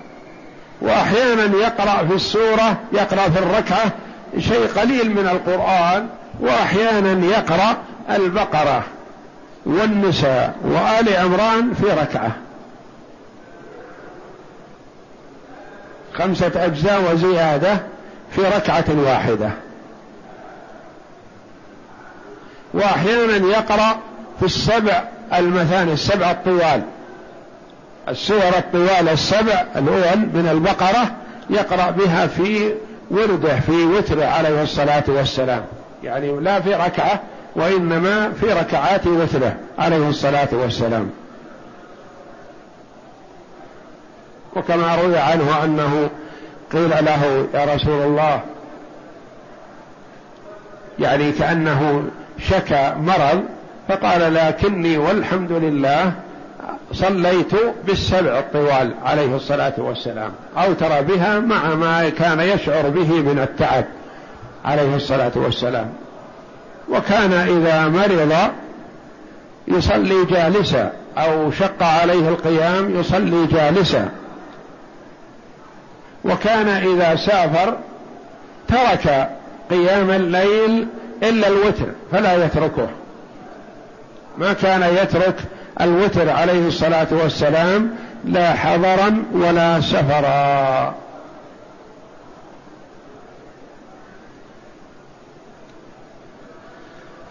[0.81, 3.93] وأحيانا يقرأ في السورة يقرأ في الركعة
[4.39, 6.07] شيء قليل من القرآن
[6.41, 7.77] وأحيانا يقرأ
[8.11, 8.83] البقرة
[9.67, 12.31] والنساء وآل عمران في ركعة.
[16.15, 17.77] خمسة أجزاء وزيادة
[18.31, 19.51] في ركعة واحدة.
[22.75, 23.97] وأحيانا يقرأ
[24.41, 25.03] في السبع
[25.35, 26.83] المثاني السبع الطوال.
[28.09, 31.11] السور الطوال السبع الأول من البقرة
[31.51, 32.75] يقرأ بها في
[33.11, 35.65] ورده في وتره عليه الصلاة والسلام.
[36.03, 37.21] يعني لا في ركعة
[37.57, 41.11] وإنما في ركعات وتره عليه الصلاة والسلام.
[44.57, 46.11] وكما روي عنه أنه
[46.73, 48.41] قيل له يا رسول الله
[50.99, 52.05] يعني كأنه
[52.39, 53.45] شكى مرض
[53.89, 56.13] فقال لكني والحمد لله
[56.93, 57.53] صليت
[57.87, 63.85] بالسبع الطوال عليه الصلاة والسلام أو ترى بها مع ما كان يشعر به من التعب
[64.65, 65.87] عليه الصلاة والسلام.
[66.91, 68.35] وكان إذا مرض
[69.69, 74.09] يصلي جالسا أو شق عليه القيام يصلي جالسا.
[76.25, 77.77] وكان إذا سافر
[78.69, 79.31] ترك
[79.71, 80.87] قيام الليل
[81.23, 82.89] إلا الوتر فلا يتركه.
[84.39, 85.37] ما كان يترك
[85.81, 87.91] الوتر عليه الصلاة والسلام
[88.25, 90.95] لا حضرا ولا سفرا.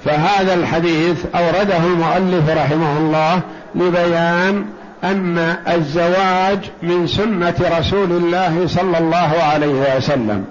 [0.05, 3.41] فهذا الحديث أورده المؤلف رحمه الله
[3.75, 4.65] لبيان
[5.03, 5.37] أن
[5.67, 10.45] الزواج من سنة رسول الله صلى الله عليه وسلم.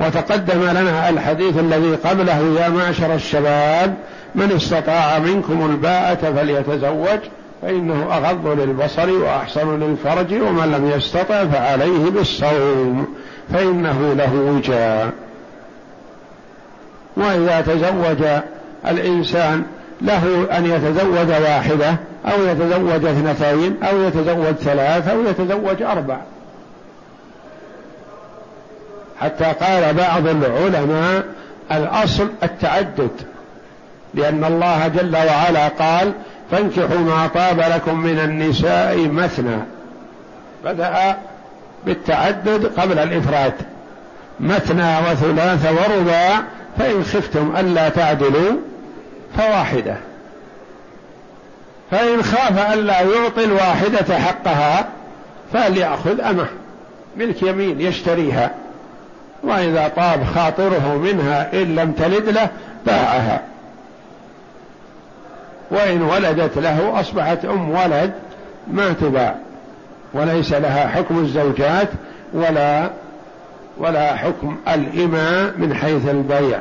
[0.00, 3.94] وتقدم لنا الحديث الذي قبله يا معشر الشباب
[4.34, 7.18] من استطاع منكم الباءة فليتزوج
[7.62, 13.06] فإنه أغض للبصر وأحسن للفرج ومن لم يستطع فعليه بالصوم
[13.52, 15.12] فإنه له وجاء.
[17.16, 18.26] وإذا تزوج
[18.86, 19.62] الإنسان
[20.00, 21.96] له أن يتزوج واحدة
[22.26, 26.16] أو يتزوج اثنتين أو يتزوج ثلاث أو يتزوج أربع.
[29.20, 31.24] حتى قال بعض العلماء
[31.72, 33.10] الأصل التعدد
[34.14, 36.12] لأن الله جل وعلا قال
[36.50, 39.58] فانكحوا ما طاب لكم من النساء مثنى
[40.64, 41.16] بدأ
[41.86, 43.52] بالتعدد قبل الإفراد.
[44.40, 46.42] مثنى وثلاث ورباع
[46.78, 48.52] فإن خفتم ألا تعدلوا.
[49.36, 49.96] فواحدة.
[51.90, 54.88] فإن خاف ألا يعطي الواحدة حقها
[55.52, 56.46] فليأخذ أمه
[57.16, 58.50] ملك يمين يشتريها
[59.42, 62.48] وإذا طاب خاطره منها إن لم تلد له
[62.86, 63.42] باعها.
[65.70, 68.12] وإن ولدت له أصبحت أم ولد
[68.70, 69.34] ما تباع
[70.14, 71.88] وليس لها حكم الزوجات
[72.32, 72.90] ولا
[73.78, 76.60] ولا حكم الإماء من حيث البيع.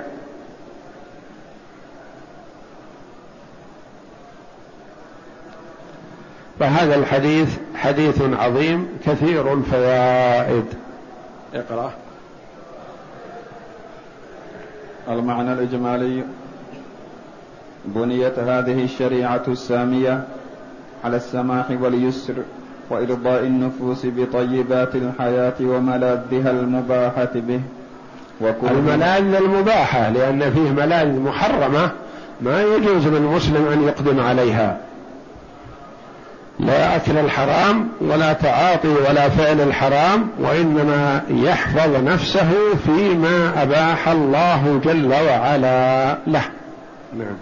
[6.59, 10.65] فهذا الحديث حديث عظيم كثير الفوائد.
[11.53, 11.91] اقرأ.
[15.09, 16.23] المعنى الإجمالي.
[17.85, 20.23] بنيت هذه الشريعة السامية
[21.03, 22.33] على السماح واليسر
[22.89, 27.61] وإرضاء النفوس بطيبات الحياة وملاذها المباحة به.
[28.63, 31.91] الملاذ المباحة لأن فيه ملاذ محرمة
[32.41, 34.86] ما يجوز للمسلم أن يقدم عليها.
[36.59, 42.49] لا أكل الحرام ولا تعاطي ولا فعل الحرام وإنما يحفظ نفسه
[42.85, 46.43] فيما أباح الله جل وعلا له.
[47.17, 47.37] نعم.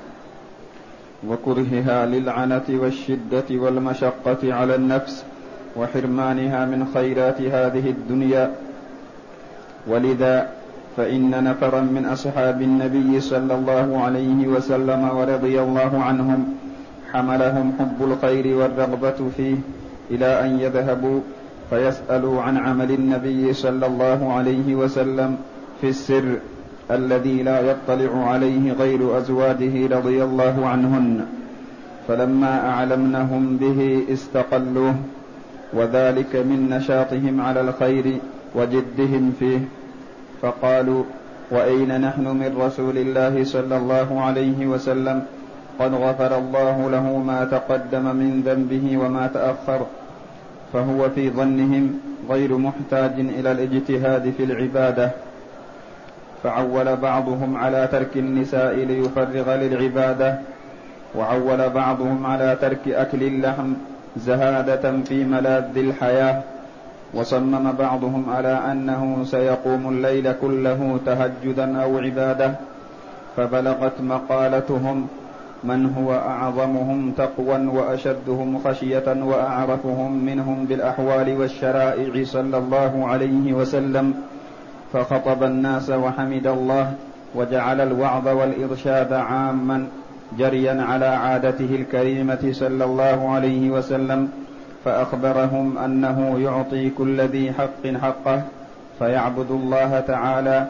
[1.27, 5.23] وكرهها للعنة والشدة والمشقة على النفس
[5.75, 8.51] وحرمانها من خيرات هذه الدنيا.
[9.87, 10.49] ولذا
[10.97, 16.55] فإن نفرا من أصحاب النبي صلى الله عليه وسلم ورضي الله عنهم
[17.13, 19.55] حملهم حب الخير والرغبة فيه
[20.11, 21.19] إلى أن يذهبوا
[21.69, 25.37] فيسألوا عن عمل النبي صلى الله عليه وسلم
[25.81, 26.37] في السر
[26.91, 31.25] الذي لا يطلع عليه غير أزواجه رضي الله عنهن.
[32.07, 34.95] فلما أعلمنهم به استقلوه
[35.73, 38.17] وذلك من نشاطهم على الخير
[38.55, 39.59] وجدهم فيه.
[40.41, 41.03] فقالوا
[41.51, 45.23] وأين نحن من رسول الله صلى الله عليه وسلم؟
[45.79, 49.85] قد غفر الله له ما تقدم من ذنبه وما تأخر
[50.73, 51.99] فهو في ظنهم
[52.29, 55.11] غير محتاج إلى الاجتهاد في العبادة.
[56.43, 60.39] فعول بعضهم على ترك النساء ليفرغ للعبادة
[61.15, 63.73] وعول بعضهم على ترك أكل اللحم
[64.17, 66.41] زهادة في ملاذ الحياة.
[67.13, 72.51] وصمم بعضهم على أنه سيقوم الليل كله تهجدا أو عبادة
[73.37, 75.07] فبلغت مقالتهم
[75.65, 84.13] من هو أعظمهم تقوى وأشدهم خشية وأعرفهم منهم بالأحوال والشرائع صلى الله عليه وسلم
[84.93, 86.93] فخطب الناس وحمد الله
[87.35, 89.87] وجعل الوعظ والإرشاد عاما
[90.37, 94.29] جريا على عادته الكريمة صلى الله عليه وسلم
[94.85, 98.41] فأخبرهم أنه يعطي كل ذي حق حقه
[98.99, 100.67] فيعبد الله تعالى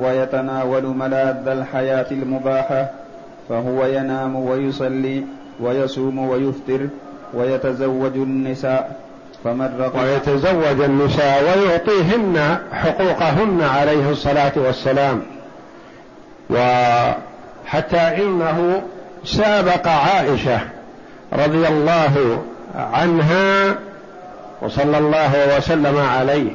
[0.00, 2.90] ويتناول ملاذ الحياة المباحة
[3.50, 5.24] فهو ينام ويصلي
[5.60, 6.88] ويصوم ويفطر
[7.34, 9.00] ويتزوج النساء.
[9.44, 15.22] فمن رغب ويتزوج النساء ويعطيهن حقوقهن عليه الصلاة والسلام.
[16.50, 18.82] وحتى إنه
[19.24, 20.60] سابق عائشة
[21.32, 22.42] رضي الله
[22.74, 23.74] عنها
[24.62, 26.50] وصلى الله وسلم عليه.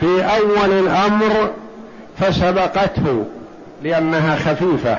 [0.00, 1.50] في أول الأمر
[2.18, 3.24] فسبقته
[3.82, 4.98] لأنها خفيفة.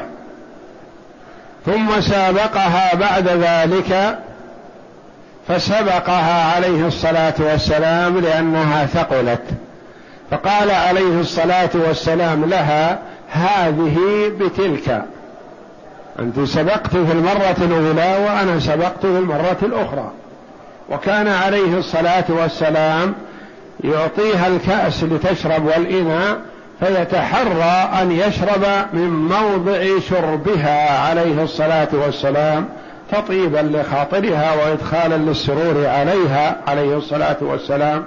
[1.66, 4.20] ثم سابقها بعد ذلك
[5.47, 9.43] فسبقها عليه الصلاة والسلام لأنها ثقلت.
[10.32, 12.99] فقال عليه الصلاة والسلام لها
[13.30, 13.97] هذه
[14.39, 15.05] بتلك.
[16.20, 20.12] أنت سبقت في المرة الأولى وأنا سبقت في المرة الأخرى.
[20.89, 23.14] وكان عليه الصلاة والسلام
[23.84, 26.38] يعطيها الكأس لتشرب والإناء
[26.80, 32.69] فيتحرى أن يشرب من موضع شربها عليه الصلاة والسلام
[33.11, 38.03] تطيبا لخاطرها وإدخالا للسرور عليها عليه الصلاة والسلام.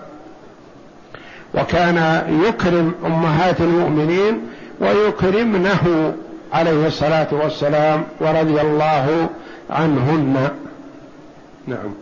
[1.55, 4.41] وكان يكرم أمهات المؤمنين
[4.81, 6.15] ويكرمنه
[6.53, 9.29] عليه الصلاة والسلام ورضي الله
[9.71, 10.49] عنهن.
[11.67, 11.95] نعم.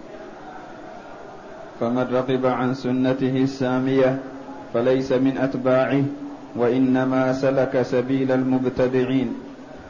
[1.80, 4.18] فمن رغب عن سنته السامية
[4.74, 6.02] فليس من أتباعه.
[6.56, 9.34] وإنما سلك سبيل المبتدعين.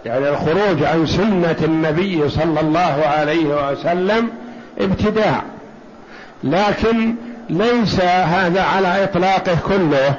[0.07, 4.29] يعني الخروج عن سنة النبي صلى الله عليه وسلم
[4.81, 5.43] ابتداع.
[6.45, 7.15] لكن
[7.51, 10.15] ليس هذا على إطلاقه كله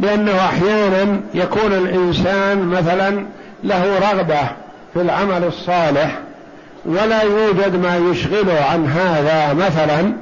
[0.00, 3.26] لأنه أحيانا يكون الإنسان مثلا
[3.64, 4.40] له رغبة
[4.94, 6.18] في العمل الصالح
[6.84, 10.12] ولا يوجد ما يشغله عن هذا مثلا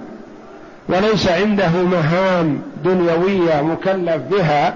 [0.89, 4.75] وليس عنده مهام دنيوية مكلف بها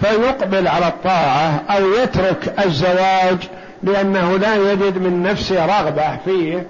[0.00, 3.38] فيقبل على الطاعة أو يترك الزواج
[3.82, 6.66] لأنه لا يجد من نفسه رغبة فيه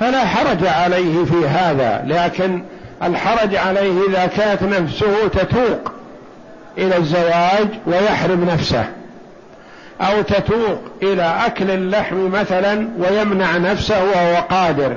[0.00, 2.04] فلا حرج عليه في هذا.
[2.06, 2.62] لكن
[3.02, 5.92] الحرج عليه إذا كانت نفسه تتوق
[6.78, 8.84] إلى الزواج ويحرم نفسه
[10.00, 14.96] أو تتوق إلى أكل اللحم مثلا ويمنع نفسه وهو قادر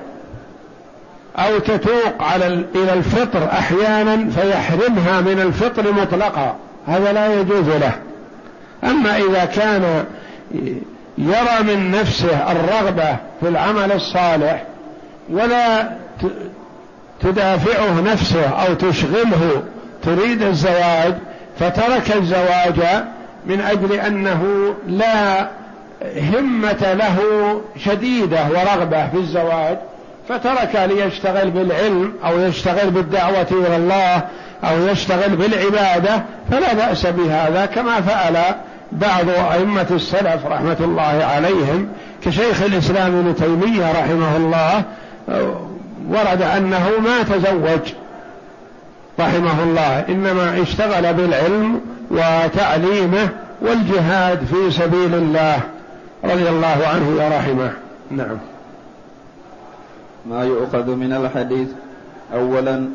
[1.38, 6.56] أو تتوق على إلى الفطر أحيانا فيحرمها من الفطر مطلقا.
[6.88, 7.94] هذا لا يجوز له.
[8.84, 10.06] أما إذا كان
[11.18, 14.64] يرى من نفسه الرغبة في العمل الصالح
[15.30, 15.90] ولا
[17.22, 19.64] تدافعه نفسه أو تشغله
[20.04, 21.14] تريد الزواج
[21.60, 23.04] فترك الزواج
[23.46, 25.48] من أجل أنه لا
[26.16, 27.18] همة له
[27.78, 29.78] شديدة ورغبة في الزواج
[30.30, 34.24] فترك ليشتغل بالعلم أو يشتغل بالدعوة إلى الله
[34.64, 38.38] أو يشتغل بالعبادة فلا بأس بهذا كما فعل
[38.92, 41.88] بعض أئمة السلف رحمة الله عليهم
[42.24, 44.84] كشيخ الإسلام ابن تيمية رحمه الله
[46.10, 47.94] ورد أنه ما تزوج
[49.20, 51.82] رحمه الله إنما اشتغل بالعلم
[52.12, 53.30] وتعليمه
[53.62, 55.60] والجهاد في سبيل الله.
[56.24, 57.72] رضي الله عنه ورحمه.
[58.12, 58.38] نعم.
[60.26, 61.68] ما يؤخذ من الحديث
[62.34, 62.90] اولا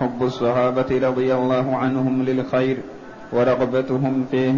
[0.00, 2.76] حب الصحابة رضي الله عنهم للخير
[3.32, 4.54] ورغبتهم فيه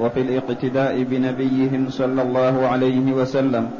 [0.00, 3.70] وفي الاقتداء بنبيهم صلى الله عليه وسلم.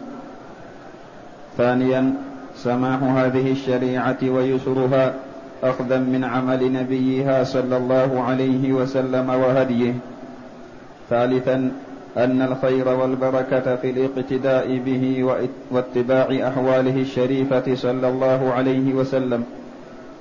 [1.56, 2.14] ثانيا
[2.56, 5.14] سماح هذه الشريعة ويسرها
[5.62, 9.94] اخذا من عمل نبيها صلى الله عليه وسلم وهديه.
[11.10, 11.72] ثالثا
[12.16, 15.04] أن الخير والبركة في الاقتداء به
[15.70, 19.44] واتباع أحواله الشريفة صلى الله عليه وسلم.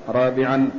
[0.10, 0.70] رابعا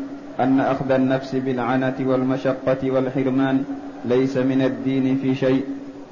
[0.40, 3.64] أن أخذ النفس بالعنة والمشقة والحرمان.
[4.04, 5.64] ليس من الدين في شيء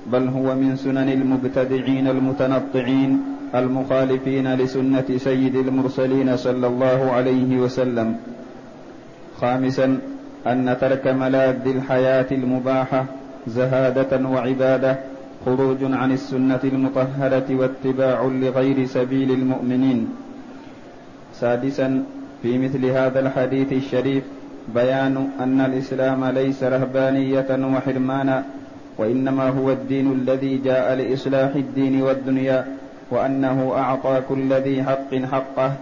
[0.07, 3.23] بل هو من سنن المبتدعين المتنطعين
[3.55, 8.17] المخالفين لسنة سيد المرسلين صلى الله عليه وسلم.
[9.41, 9.99] خامسا
[10.47, 13.05] أن ترك ملاذ الحياة المباحة
[13.47, 14.99] زهادة وعبادة
[15.45, 20.09] خروج عن السنة المطهرة واتباع لغير سبيل المؤمنين.
[21.35, 22.05] سادسا
[22.43, 24.25] في مثل هذا الحديث الشريف
[24.75, 28.45] بيان أن الإسلام ليس رهبانية وحرمانا
[28.99, 32.67] وإنما هو الدين الذي جاء لإصلاح الدين والدنيا
[33.11, 35.73] وأنه أعطى كل ذي حق حقه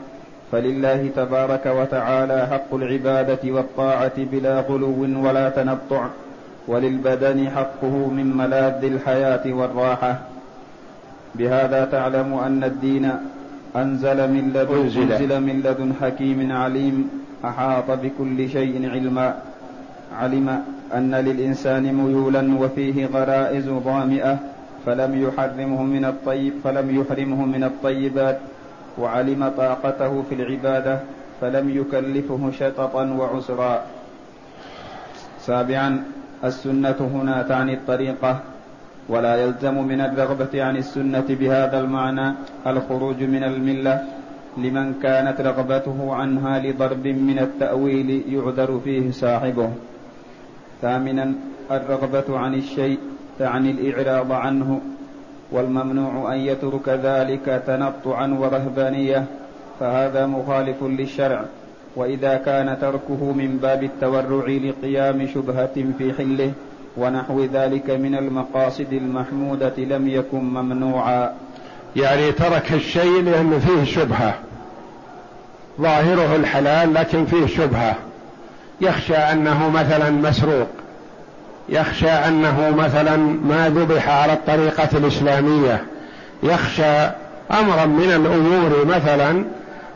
[0.52, 6.06] فلله تبارك وتعالى حق العبادة والطاعة بلا غلو ولا تنطع
[6.68, 10.18] وللبدن حقه من ملاذ الحياة والراحة.
[11.34, 13.10] بهذا تعلم أن الدين
[13.76, 16.96] أنزل من لدن أنزل, أنزل من لدن حكيم عليم
[17.44, 19.28] أحاط بكل شيء علما.
[20.10, 20.62] علم
[20.94, 24.38] أن للإنسان ميولا وفيه غرائز ضامئة
[24.86, 28.38] فلم يحرمه من الطيب فلم يحرمه من الطيبات.
[28.98, 31.00] وعلم طاقته في العبادة
[31.40, 33.82] فلم يكلفه شططا وعسرا.
[35.40, 36.04] سابعا
[36.44, 38.40] السنة هنا تعني الطريقة.
[39.10, 42.34] ولا يلزم من الرغبة عن السنة بهذا المعنى
[42.66, 44.02] الخروج من الملة.
[44.56, 49.70] لمن كانت رغبته عنها لضرب من التأويل يعذر فيه صاحبه.
[50.82, 51.32] ثامنا
[51.70, 52.98] الرغبة عن الشيء
[53.38, 54.80] تعني الإعراض عنه
[55.52, 59.24] والممنوع أن يترك ذلك تنطعا ورهبانية.
[59.80, 61.44] فهذا مخالف للشرع.
[61.96, 66.52] وإذا كان تركه من باب التورع لقيام شبهة في حله
[66.96, 71.30] ونحو ذلك من المقاصد المحمودة لم يكن ممنوعا.
[71.96, 74.34] يعني ترك الشيء لأن فيه شبهة.
[75.80, 77.94] ظاهره الحلال لكن فيه شبهة.
[78.80, 80.68] يخشى أنه مثلا مسروق.
[81.68, 85.84] يخشى أنه مثلا ما ذبح على الطريقة الإسلامية.
[86.42, 87.10] يخشى
[87.50, 89.44] امرا من الأمور مثلا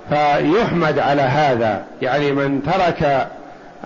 [0.09, 1.85] فيحمد على هذا.
[2.03, 3.29] يعني من ترك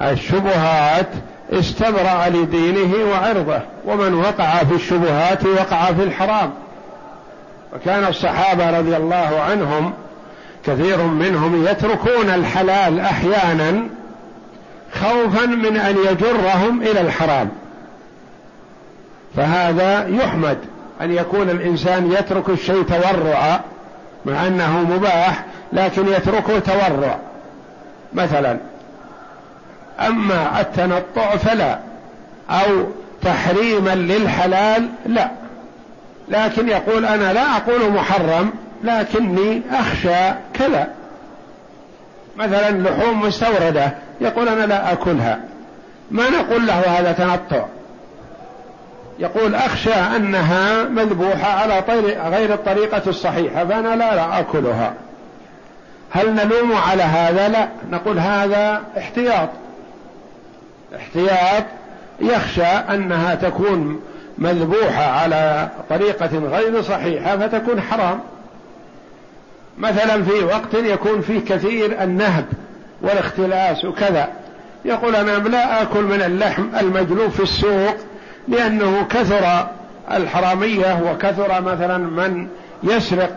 [0.03, 1.09] الشبهات
[1.53, 6.51] استبرأ لدينه وعرضه ومن وقع في الشبهات وقع في الحرام.
[7.75, 9.93] وكان الصحابة رضي الله عنهم
[10.67, 13.83] كثير منهم يتركون الحلال أحيانا
[15.01, 17.49] خوفا من أن يجرهم إلى الحرام.
[19.37, 20.59] فهذا يحمد
[21.01, 23.61] أن يكون الإنسان يترك الشيء تورعا
[24.27, 27.19] مع أنه مباح لكن يتركه تورع.
[28.15, 28.59] مثلا
[30.01, 31.79] أما التنطع فلا
[32.51, 32.87] أو
[33.23, 35.31] تحريما للحلال لا.
[36.29, 38.51] لكن يقول أنا لا أقول محرم
[38.85, 40.89] لكني أخشى كذا
[42.37, 45.39] مثلا لحوم مستوردة يقول أنا لا أكلها.
[46.11, 47.65] ما نقول له هذا تنطع؟
[49.19, 51.83] يقول أخشى أنها مذبوحة على
[52.31, 54.95] غير الطريقة الصحيحة فأنا لا, لا أكلها.
[56.11, 57.69] هل نلوم على هذا؟ لا.
[57.91, 59.49] نقول هذا احتياط.
[60.97, 61.65] احتياط
[62.21, 64.01] يخشى أنها تكون
[64.39, 68.21] مذبوحة على طريقة غير صحيحة فتكون حرام.
[69.79, 72.45] مثلا في وقت يكون فيه كثير النهب
[73.03, 74.29] والاختلاس وكذا.
[74.85, 77.97] يقول أنا لا آكل من اللحم المجلوب في السوق
[78.49, 79.67] لأنه كثر
[80.13, 82.49] الحرامية وكثر مثلا من
[82.83, 83.31] يسرق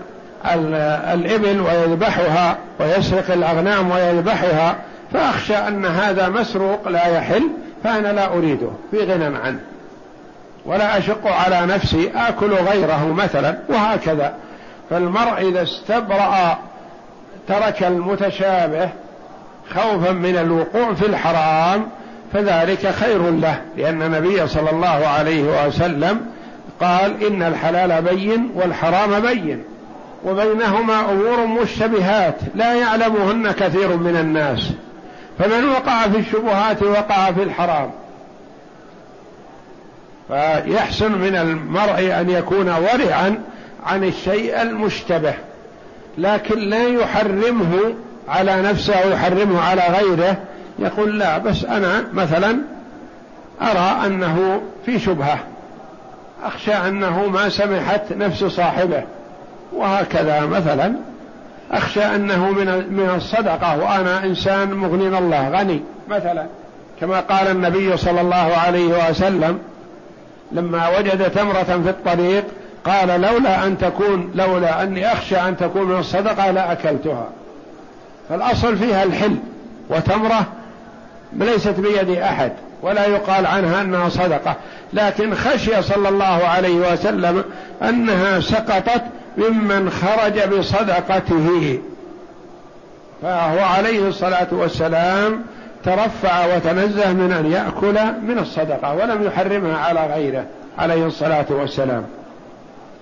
[1.13, 4.75] الإبل ويذبحها ويسرق الأغنام ويذبحها
[5.13, 7.43] فأخشى أن هذا مسروق لا يحل
[7.83, 9.59] فأنا لا أريده في غنى عنه.
[10.65, 14.33] ولا أشق على نفسي آكل غيره مثلا وهكذا.
[14.89, 16.57] فالمرء إذا استبرأ
[17.47, 18.89] ترك المتشابه
[19.75, 21.87] خوفا من الوقوع في الحرام
[22.33, 23.61] فذلك خير له.
[23.77, 26.21] لأن النبي صلى الله عليه وسلم
[26.81, 29.63] قال إن الحلال بين والحرام بين.
[30.25, 34.71] وبينهما أمور مشتبهات لا يعلمهن كثير من الناس.
[35.39, 37.91] فمن وقع في الشبهات وقع في الحرام.
[40.27, 43.35] فيحسن من المرء أن يكون ورعا
[43.85, 45.33] عن الشيء المشتبه
[46.17, 47.93] لكن لا يحرمه
[48.27, 50.37] على نفسه أو يحرمه على غيره.
[50.79, 52.61] يقول لا بس أنا مثلا
[53.61, 55.39] أرى أنه في شبهة
[56.43, 59.03] أخشى أنه ما سمحت نفس صاحبه
[59.73, 61.10] وهكذا مثلا.
[61.71, 65.81] أخشى أنه من من الصدقة وأنا إنسان مغني الله غني.
[66.09, 66.45] مثلا
[67.01, 69.59] كما قال النبي صلى الله عليه وسلم
[70.51, 72.43] لما وجد تمرة في الطريق
[72.85, 77.27] قال لولا أن تكون لولا أني أخشى أن تكون من الصدقة لأكلتها
[78.29, 79.35] فالأصل فيها الحل
[79.89, 80.45] وتمرة
[81.33, 82.51] ليست بيد أحد
[82.81, 84.55] ولا يقال عنها أنها صدقة.
[84.93, 87.43] لكن خشي صلى الله عليه وسلم
[87.81, 89.01] أنها سقطت
[89.37, 91.79] ممن خرج بصدقته.
[93.21, 95.41] فهو عليه الصلاة والسلام
[95.83, 100.45] ترفع وتنزه من أن يأكل من الصدقة ولم يحرمها على غيره
[100.77, 102.03] عليه الصلاة والسلام.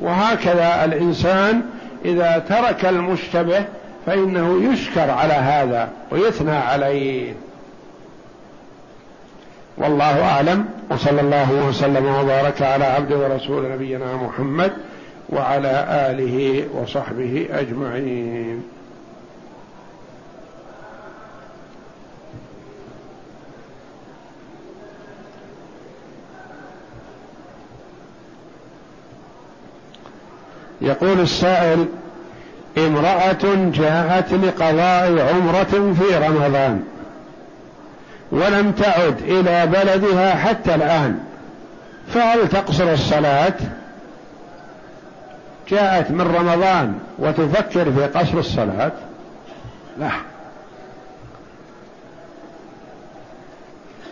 [0.01, 1.61] وهكذا الإنسان
[2.05, 3.65] إذا ترك المشتبه
[4.05, 7.33] فإنه يشكر على هذا ويثنى عليه.
[9.77, 10.65] والله أعلم.
[10.89, 14.71] وصلى الله وسلم وبارك على عبد ورسول نبينا محمد
[15.31, 18.63] وعلى آله وصحبه أجمعين.
[30.81, 31.85] يقول السائل
[32.77, 36.83] امرأة جاءت لقضاء عمرة في رمضان
[38.31, 41.19] ولم تعد إلى بلدها حتى الآن
[42.13, 43.53] فهل تقصر الصلاة؟
[45.69, 48.91] جاءت من رمضان وتفكر في قصر الصلاة؟
[49.99, 50.11] لا.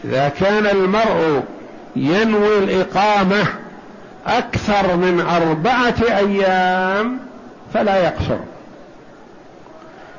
[0.06, 1.44] إذا كان المرء
[1.96, 3.46] ينوي الإقامة
[4.28, 7.20] أكثر من أربعة أيام
[7.74, 8.38] فلا يقصر.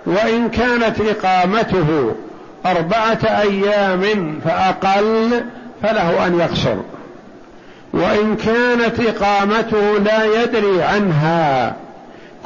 [0.06, 2.14] وإن كانت إقامته
[2.66, 5.44] أربعة أيام فأقل
[5.82, 6.76] فله أن يقصر.
[7.92, 11.76] وإن كانت إقامته لا يدري عنها.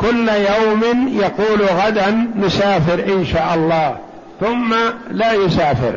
[0.00, 3.96] كل يوم يقول غدا نسافر إن شاء الله
[4.40, 4.74] ثم
[5.10, 5.94] لا يسافر.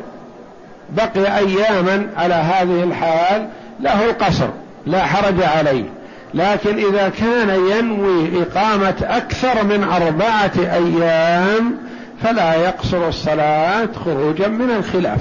[0.89, 3.47] بقي اياما على هذه الحال
[3.79, 4.47] له القصر
[4.85, 5.83] لا حرج عليه.
[6.33, 11.77] لكن إذا كان ينوي إقامة أكثر من أربعة أيام
[12.23, 15.19] فلا يقصر الصلاة خروجا من الخلاف.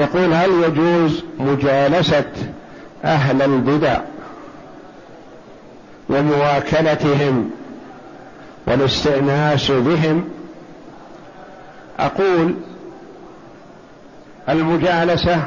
[0.00, 2.32] يقول هل يجوز مجالسة
[3.04, 4.00] أهل البدع
[6.08, 7.50] ومواكلتهم
[8.66, 10.28] والاستئناس بهم؟
[11.98, 12.54] أقول
[14.48, 15.42] المجالسة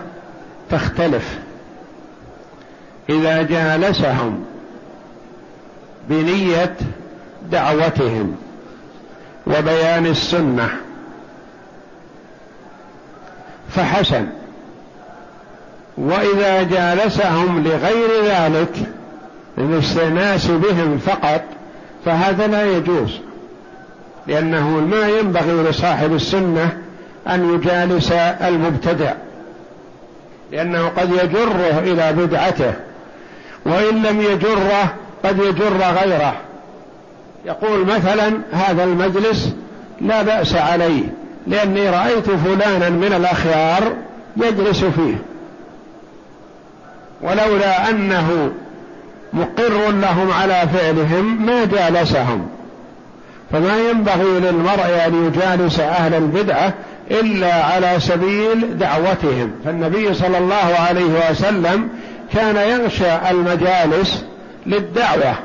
[0.70, 1.39] تختلف.
[3.10, 4.45] إذا جالسهم
[6.10, 6.76] بنية
[7.51, 8.36] دعوتهم
[9.47, 10.70] وبيان السنة
[13.70, 14.28] فحسن.
[15.98, 18.76] وإذا جالسهم لغير ذلك
[19.58, 21.41] للاستئناس بهم فقط
[22.06, 23.20] فهذا لا يجوز.
[24.28, 26.78] لأنه ما ينبغي لصاحب السنة
[27.28, 29.14] أن يجالس المبتدع.
[30.52, 32.74] لأنه قد يجره إلى بدعته
[33.66, 34.94] وإن لم يجره
[35.26, 36.36] قد يجر غيره.
[37.46, 39.54] يقول مثلا هذا المجلس
[40.02, 41.04] لا بأس عليه
[41.48, 43.94] لأني رأيت فلانا من الأخيار
[44.38, 45.33] يجلس فيه.
[47.24, 48.51] ولولا أنه
[49.34, 52.47] مقر لهم على فعلهم ما جالسهم.
[53.51, 56.74] فما ينبغي للمرء أن يجالس أهل البدعة
[57.11, 59.51] إلا على سبيل دعوتهم.
[59.65, 61.89] فالنبي صلى الله عليه وسلم
[62.34, 64.26] كان يغشى المجالس
[64.65, 65.36] للدعوة.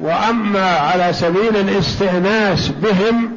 [0.00, 3.30] وأما على سبيل الاستئناس بهم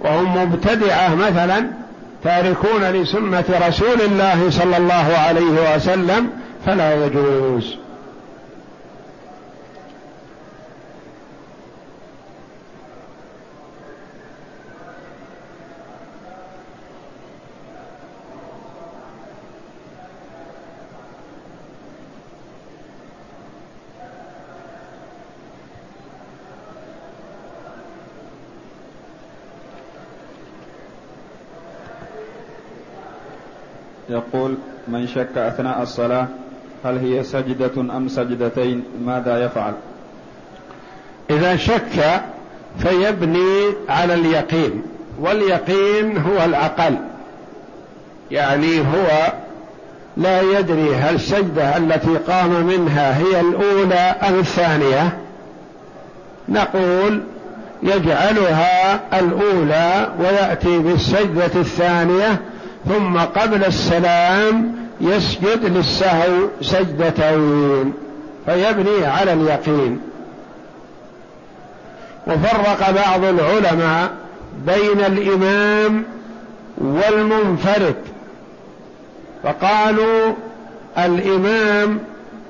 [0.00, 1.83] وهم مبتدعة مثلا
[2.24, 6.30] تاركون لسنة رسول الله صلى الله عليه وسلم
[6.66, 7.76] فلا يجوز.
[34.08, 34.54] يقول
[34.88, 36.26] من شك أثناء الصلاة
[36.84, 39.72] هل هي سجدة أم سجدتين؟ ماذا يفعل؟
[41.30, 42.22] إذا شك
[42.78, 44.82] فيبني على اليقين
[45.20, 46.96] واليقين هو الأقل.
[48.30, 49.32] يعني هو
[50.16, 55.18] لا يدري هل السجدة التي قام منها هي الأولى أم الثانية.
[56.48, 57.22] نقول
[57.82, 62.40] يجعلها الأولى ويأتي بالسجدة الثانية
[62.88, 67.92] ثم قبل السلام يسجد للسهو سجدتين
[68.46, 70.00] فيبني على اليقين.
[72.26, 74.10] وفرق بعض العلماء
[74.66, 76.04] بين الإمام
[76.78, 77.96] والمنفرد
[79.42, 80.32] فقالوا
[80.98, 81.98] الإمام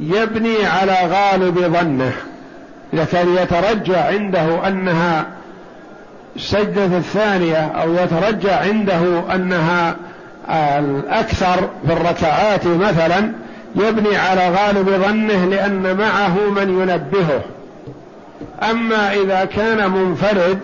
[0.01, 2.13] يبني على غالب ظنه
[2.93, 5.27] اذا كان يترجى عنده أنها
[6.37, 9.97] السجده الثانية أو يترجى عنده أنها
[10.51, 13.33] الأكثر في الركعات مثلا
[13.77, 17.43] يبني على غالب ظنه لأن معه من ينبهه.
[18.71, 20.59] أما إذا كان منفرد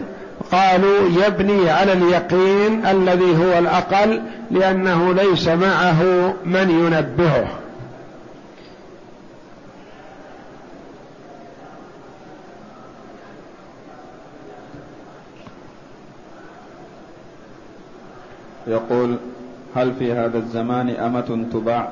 [0.52, 6.02] قالوا يبني على اليقين الذي هو الأقل لأنه ليس معه
[6.44, 7.46] من ينبهه.
[18.66, 19.16] يقول
[19.76, 21.88] هل في هذا الزمان أمة تباع؟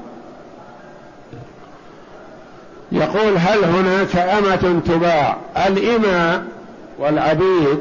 [2.93, 6.43] يقول هل هناك أمة تباع؟ الإماء
[6.99, 7.79] والعبيد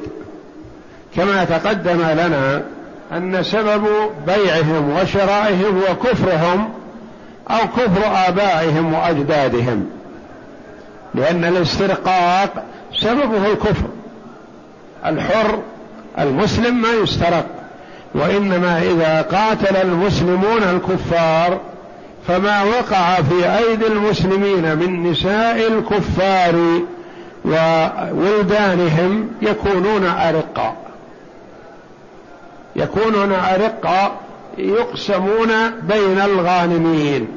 [1.15, 2.63] كما تقدم لنا
[3.11, 3.87] أن سبب
[4.27, 6.69] بيعهم وشرائهم وكفرهم
[7.49, 9.89] أو كفر آبائهم وأجدادهم
[11.15, 13.87] لأن الاسترقاق سببه الكفر.
[15.05, 15.59] الحر
[16.19, 17.56] المسلم ما يسترق.
[18.15, 21.59] وإنما إذا قاتل المسلمون الكفار
[22.27, 26.81] فما وقع في أيدي المسلمين من نساء الكفار
[27.45, 30.75] وولدانهم يكونون ارقا
[32.75, 34.11] يكونون ارقا
[34.57, 35.51] يقسمون
[35.83, 37.27] بين الغانمين.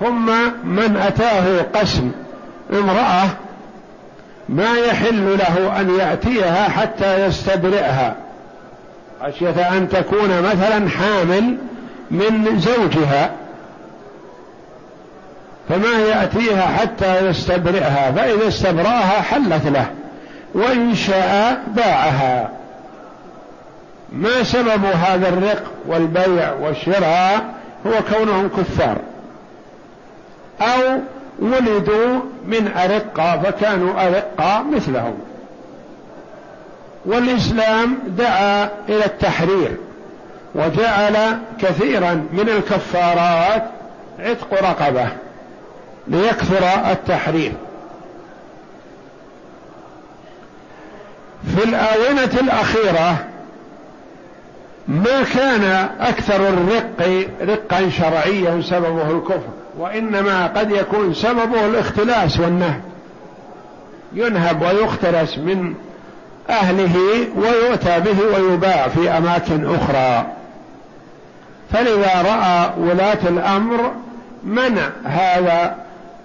[0.00, 0.26] ثم
[0.64, 2.10] من أتاه قسم
[2.72, 3.28] امرأة
[4.48, 8.16] ما يحل له أن يأتيها حتى يستبرئها.
[9.22, 11.56] خشية أن تكون مثلا حامل
[12.10, 13.30] من زوجها
[15.68, 19.86] فما يأتيها حتى يستبرئها فإذا استبرأها حلت له
[20.54, 22.50] وإن شاء باعها.
[24.12, 27.54] ما سبب هذا الرق والبيع والشراء؟
[27.86, 28.96] هو كونهم كفار.
[30.60, 31.00] أو
[31.38, 35.14] ولدوا من أرقة فكانوا أرقة مثلهم.
[37.04, 39.76] والإسلام دعا إلى التحرير
[40.54, 43.64] وجعل كثيرا من الكفارات
[44.18, 45.08] عتق رقبة
[46.08, 47.54] ليكثر التحريم
[51.56, 53.24] في الآونة الأخيرة
[54.88, 59.48] ما كان أكثر الرق رقا شرعيا سببه الكفر
[59.78, 62.80] وإنما قد يكون سببه الاختلاس والنهب.
[64.12, 65.74] ينهب ويختلس من
[66.50, 66.96] أهله
[67.36, 70.26] ويؤتى به ويباع في أماكن أخرى.
[71.72, 73.92] فلذا رأى ولاة الأمر
[74.44, 75.76] منع هذا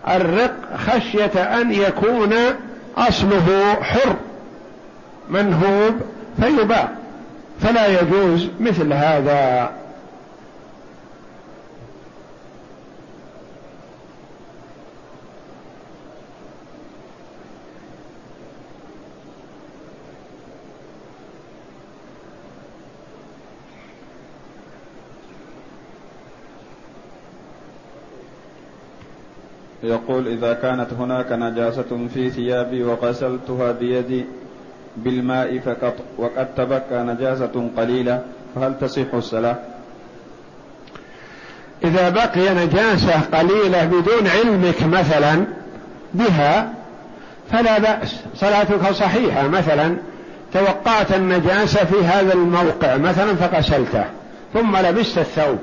[0.07, 2.33] الرق خشية أن يكون
[2.97, 4.15] أصله حر
[5.29, 6.01] منهوب
[6.41, 6.89] فيباع.
[7.61, 9.69] فلا يجوز مثل هذا.
[29.87, 34.25] يقول إذا كانت هناك نجاسة في ثيابي وغسلتها بيدي
[34.97, 38.21] بالماء فقط وقد تبقى نجاسة قليلة
[38.55, 39.55] فهل تصح الصلاة؟
[41.83, 45.45] إذا بقي نجاسة قليلة بدون علمك مثلا
[46.13, 46.73] بها
[47.51, 49.97] فلا بأس صلاتك صحيحة مثلا
[50.53, 54.03] توقعت النجاسة في هذا الموقع مثلا فغسلته
[54.53, 55.57] ثم لبست الثوب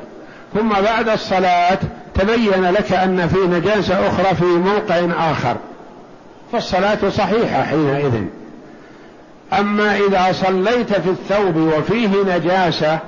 [0.55, 1.79] ثم بعد الصلاة
[2.15, 5.57] تبين لك أن في نجاسة أخرى في موقع آخر
[6.53, 8.13] فالصلاة صحيحة حينئذ.
[9.53, 12.99] أما إذا صليت في الثوب وفيه نجاسة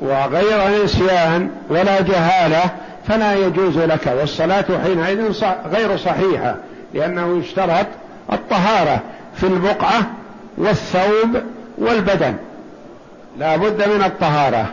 [0.00, 2.70] وغير نسيان ولا جهالة
[3.08, 4.14] فلا يجوز لك.
[4.20, 5.32] والصلاة حينئذ
[5.72, 6.56] غير صحيحة
[6.94, 7.86] لأنه يشترط
[8.32, 9.00] الطهارة
[9.36, 10.06] في البقعة
[10.58, 11.42] والثوب
[11.78, 12.34] والبدن.
[13.38, 14.66] لا بد من الطهارة.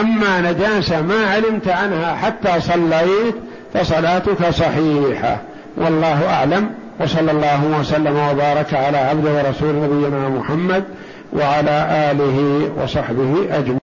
[0.00, 3.34] أما نجاسة ما علمت عنها حتى صليت
[3.74, 5.40] فصلاتك صحيحة.
[5.76, 6.70] والله أعلم.
[7.00, 10.84] وصلى الله وسلم وبارك على عبد ورسول نبينا محمد
[11.32, 13.74] وعلى آله وصحبه أجمعين.